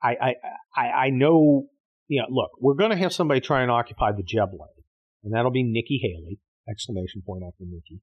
I, 0.04 0.10
I, 0.10 0.36
I, 0.76 0.88
I 1.06 1.10
know, 1.10 1.68
you 2.10 2.20
know, 2.20 2.28
look, 2.30 2.52
we're 2.60 2.74
going 2.74 2.92
to 2.92 2.98
have 2.98 3.14
somebody 3.14 3.40
try 3.40 3.62
and 3.62 3.72
occupy 3.72 4.12
the 4.12 4.24
Jeb 4.24 4.50
lane, 4.52 4.84
and 5.24 5.34
that'll 5.34 5.52
be 5.52 5.64
Nikki 5.64 6.02
Haley, 6.04 6.38
exclamation 6.70 7.24
point 7.26 7.44
after 7.48 7.64
Nikki. 7.64 8.02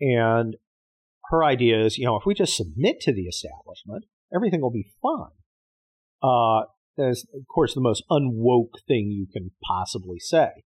And 0.00 0.56
her 1.26 1.44
idea 1.44 1.84
is, 1.84 1.98
you 1.98 2.06
know, 2.06 2.16
if 2.16 2.22
we 2.24 2.32
just 2.32 2.56
submit 2.56 2.98
to 3.02 3.12
the 3.12 3.26
establishment, 3.26 4.06
everything 4.34 4.62
will 4.62 4.70
be 4.70 4.86
fine. 5.02 5.36
Uh, 6.22 6.64
that's, 6.96 7.26
of 7.34 7.46
course, 7.54 7.74
the 7.74 7.82
most 7.82 8.04
unwoke 8.10 8.80
thing 8.86 9.10
you 9.10 9.26
can 9.30 9.50
possibly 9.62 10.18
say 10.18 10.64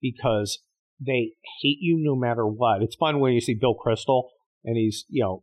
because 0.00 0.60
they 0.98 1.32
hate 1.60 1.80
you 1.82 1.98
no 2.00 2.16
matter 2.16 2.46
what. 2.46 2.80
It's 2.80 2.96
fun 2.96 3.20
when 3.20 3.34
you 3.34 3.42
see 3.42 3.58
Bill 3.60 3.76
Kristol 3.76 4.28
and 4.64 4.78
he's, 4.78 5.04
you 5.10 5.22
know, 5.22 5.42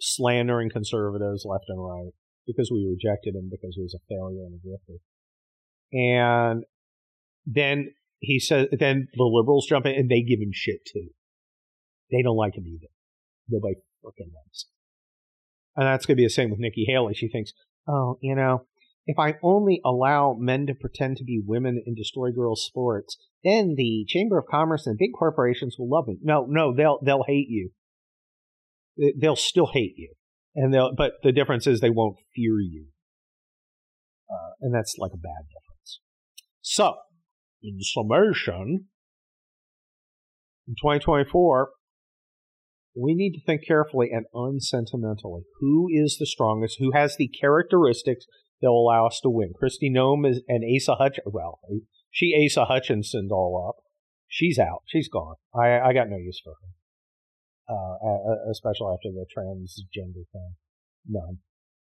slandering 0.00 0.70
conservatives 0.70 1.44
left 1.48 1.64
and 1.68 1.82
right 1.82 2.12
because 2.46 2.70
we 2.70 2.86
rejected 2.88 3.34
him 3.34 3.48
because 3.50 3.74
he 3.74 3.82
was 3.82 3.94
a 3.94 4.06
failure 4.08 4.44
and 4.44 4.54
a 4.54 4.66
grifter. 4.66 4.98
And 5.92 6.64
then 7.46 7.92
he 8.20 8.38
says, 8.38 8.68
then 8.72 9.08
the 9.14 9.24
liberals 9.24 9.66
jump 9.68 9.86
in 9.86 9.94
and 9.94 10.10
they 10.10 10.22
give 10.22 10.40
him 10.40 10.50
shit 10.52 10.84
too. 10.86 11.08
They 12.10 12.22
don't 12.22 12.36
like 12.36 12.56
him 12.56 12.66
either. 12.66 12.88
Nobody 13.48 13.74
fucking 14.02 14.32
likes 14.32 14.64
him. 14.64 14.70
And 15.76 15.86
that's 15.86 16.06
going 16.06 16.16
to 16.16 16.20
be 16.20 16.26
the 16.26 16.30
same 16.30 16.50
with 16.50 16.58
Nikki 16.58 16.86
Haley. 16.88 17.14
She 17.14 17.28
thinks, 17.28 17.52
oh, 17.86 18.18
you 18.22 18.34
know, 18.34 18.66
if 19.06 19.18
I 19.18 19.34
only 19.42 19.80
allow 19.84 20.36
men 20.38 20.66
to 20.66 20.74
pretend 20.74 21.18
to 21.18 21.24
be 21.24 21.42
women 21.44 21.82
and 21.86 21.96
destroy 21.96 22.32
girls' 22.32 22.64
sports, 22.64 23.16
then 23.44 23.74
the 23.76 24.04
Chamber 24.08 24.38
of 24.38 24.46
Commerce 24.50 24.86
and 24.86 24.98
big 24.98 25.10
corporations 25.16 25.76
will 25.78 25.88
love 25.88 26.08
me. 26.08 26.18
No, 26.22 26.46
no, 26.48 26.74
they'll 26.74 26.98
they'll 27.04 27.24
hate 27.26 27.48
you. 27.48 27.70
They'll 28.96 29.36
still 29.36 29.70
hate 29.72 29.94
you. 29.96 30.14
And 30.54 30.72
they'll 30.72 30.94
but 30.96 31.12
the 31.22 31.32
difference 31.32 31.66
is 31.66 31.80
they 31.80 31.90
won't 31.90 32.16
fear 32.34 32.60
you. 32.60 32.86
Uh, 34.30 34.52
and 34.60 34.74
that's 34.74 34.96
like 34.98 35.12
a 35.12 35.18
bad 35.18 35.46
difference. 35.48 36.00
So 36.62 36.94
in 37.62 37.78
summation 37.80 38.86
in 40.66 40.74
2024 40.80 41.70
we 42.98 43.14
need 43.14 43.32
to 43.32 43.44
think 43.44 43.66
carefully 43.66 44.08
and 44.10 44.24
unsentimentally. 44.32 45.42
Who 45.60 45.88
is 45.90 46.16
the 46.18 46.24
strongest? 46.24 46.76
Who 46.78 46.92
has 46.92 47.16
the 47.16 47.28
characteristics 47.28 48.24
that 48.62 48.70
will 48.70 48.88
allow 48.88 49.06
us 49.06 49.20
to 49.22 49.28
win? 49.28 49.52
Kristi 49.62 49.90
Noem 49.92 50.28
is, 50.28 50.40
and 50.48 50.64
asa 50.64 50.94
hutch 50.94 51.18
well 51.26 51.60
she 52.10 52.34
asa 52.34 52.64
hutchinsoned 52.64 53.30
all 53.30 53.68
up. 53.68 53.84
She's 54.26 54.58
out. 54.58 54.82
She's 54.86 55.08
gone. 55.08 55.36
I 55.54 55.78
i 55.80 55.92
got 55.92 56.08
no 56.08 56.16
use 56.16 56.40
for 56.42 56.54
her 56.54 56.75
uh, 57.68 58.50
especially 58.50 58.92
after 58.92 59.10
the 59.10 59.26
transgender 59.36 60.24
thing. 60.32 60.54
None. 61.08 61.38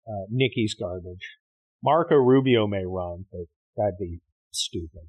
Uh, 0.07 0.25
Nikki's 0.31 0.75
garbage. 0.75 1.37
Marco 1.83 2.17
Rubio 2.17 2.67
may 2.67 2.85
run, 2.85 3.27
but 3.31 3.47
that'd 3.77 3.99
be 3.99 4.21
stupid. 4.51 5.09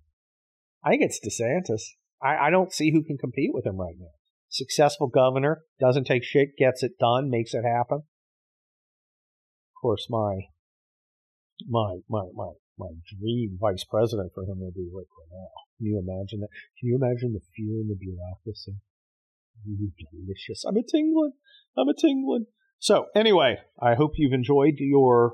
I 0.83 0.89
think 0.91 1.03
it's 1.03 1.19
DeSantis. 1.19 1.81
I, 2.21 2.47
I 2.47 2.49
don't 2.49 2.73
see 2.73 2.91
who 2.91 3.03
can 3.03 3.17
compete 3.17 3.51
with 3.53 3.65
him 3.65 3.77
right 3.77 3.95
now. 3.97 4.11
Successful 4.49 5.07
governor, 5.07 5.61
doesn't 5.79 6.05
take 6.05 6.23
shit, 6.23 6.57
gets 6.57 6.83
it 6.83 6.93
done, 6.99 7.29
makes 7.29 7.53
it 7.53 7.63
happen. 7.63 7.97
Of 7.97 9.81
course, 9.81 10.07
my 10.09 10.35
my 11.67 11.99
my 12.09 12.23
my 12.33 12.51
my 12.77 12.89
dream 13.07 13.57
vice 13.59 13.83
president 13.83 14.31
for 14.33 14.43
him 14.43 14.59
would 14.59 14.73
be 14.73 14.89
Rick 14.91 15.07
Grenell. 15.07 15.51
Can 15.77 15.85
you 15.87 15.99
imagine 15.99 16.41
that? 16.41 16.49
Can 16.79 16.89
you 16.89 16.95
imagine 16.95 17.33
the 17.33 17.45
fear 17.55 17.79
in 17.79 17.87
the 17.87 17.95
bureaucracy? 17.95 18.75
Delicious. 19.65 20.63
I'm 20.65 20.77
a 20.77 20.83
tingling. 20.83 21.33
I'm 21.77 21.87
a 21.87 21.93
tingling. 21.93 22.45
So, 22.79 23.07
anyway, 23.15 23.57
I 23.81 23.95
hope 23.95 24.13
you've 24.15 24.33
enjoyed 24.33 24.75
your 24.77 25.33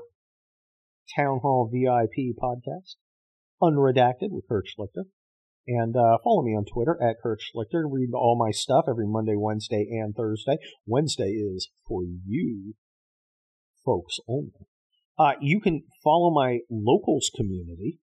Town 1.16 1.38
Hall 1.42 1.70
VIP 1.72 2.34
podcast, 2.36 2.96
Unredacted 3.62 4.30
with 4.30 4.48
Kurt 4.48 4.66
Schlichter. 4.66 5.04
And 5.68 5.96
uh, 5.96 6.18
follow 6.22 6.42
me 6.42 6.52
on 6.52 6.64
Twitter 6.64 6.96
at 7.02 7.16
Kurt 7.22 7.40
Schlichter. 7.40 7.84
Read 7.90 8.10
all 8.14 8.36
my 8.38 8.52
stuff 8.52 8.84
every 8.88 9.06
Monday, 9.06 9.34
Wednesday, 9.36 9.88
and 9.90 10.14
Thursday. 10.14 10.58
Wednesday 10.86 11.30
is 11.30 11.70
for 11.88 12.02
you 12.04 12.74
folks 13.84 14.18
only. 14.28 14.66
Uh, 15.18 15.32
you 15.40 15.60
can 15.60 15.84
follow 16.04 16.30
my 16.30 16.58
locals 16.70 17.30
community 17.34 18.00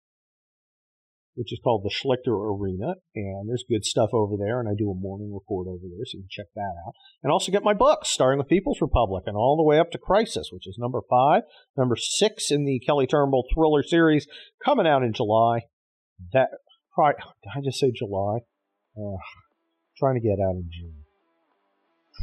which 1.38 1.52
is 1.52 1.60
called 1.62 1.84
the 1.84 1.94
Schlichter 1.94 2.34
Arena, 2.34 2.94
and 3.14 3.48
there's 3.48 3.62
good 3.68 3.84
stuff 3.84 4.10
over 4.12 4.34
there, 4.36 4.58
and 4.58 4.68
I 4.68 4.72
do 4.76 4.90
a 4.90 4.94
morning 4.94 5.32
report 5.32 5.68
over 5.68 5.84
there, 5.84 6.04
so 6.04 6.16
you 6.18 6.24
can 6.24 6.28
check 6.28 6.46
that 6.56 6.74
out. 6.84 6.94
And 7.22 7.30
also 7.30 7.52
get 7.52 7.62
my 7.62 7.74
books, 7.74 8.08
starting 8.08 8.38
with 8.38 8.48
People's 8.48 8.80
Republic 8.80 9.22
and 9.24 9.36
all 9.36 9.56
the 9.56 9.62
way 9.62 9.78
up 9.78 9.92
to 9.92 9.98
Crisis, 9.98 10.48
which 10.50 10.66
is 10.66 10.78
number 10.78 10.98
five, 11.08 11.44
number 11.76 11.94
six 11.94 12.50
in 12.50 12.64
the 12.64 12.80
Kelly 12.80 13.06
Turnbull 13.06 13.44
thriller 13.54 13.84
series, 13.84 14.26
coming 14.64 14.84
out 14.84 15.04
in 15.04 15.12
July. 15.12 15.60
That 16.32 16.48
did 16.96 17.52
I 17.54 17.60
just 17.62 17.78
say 17.78 17.92
July? 17.94 18.38
Trying 19.96 20.16
to 20.16 20.20
get 20.20 20.40
out 20.44 20.56
in 20.56 20.68
June. 20.72 21.04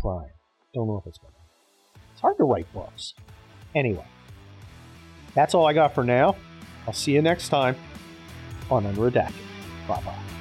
Trying. 0.02 0.34
Don't 0.74 0.88
know 0.88 1.02
if 1.02 1.08
it's 1.08 1.20
going 1.20 1.32
to. 1.32 2.02
It's 2.12 2.22
hard 2.22 2.36
to 2.40 2.44
write 2.44 2.72
books. 2.74 3.14
Anyway, 3.74 4.06
that's 5.34 5.54
all 5.54 5.66
I 5.66 5.72
got 5.72 5.96
for 5.96 6.04
now. 6.04 6.36
I'll 6.86 6.94
see 6.94 7.14
you 7.14 7.22
next 7.22 7.48
time 7.48 7.78
on 8.70 8.84
Unredacted. 8.84 9.34
Bye 9.88 10.02
bye. 10.06 10.35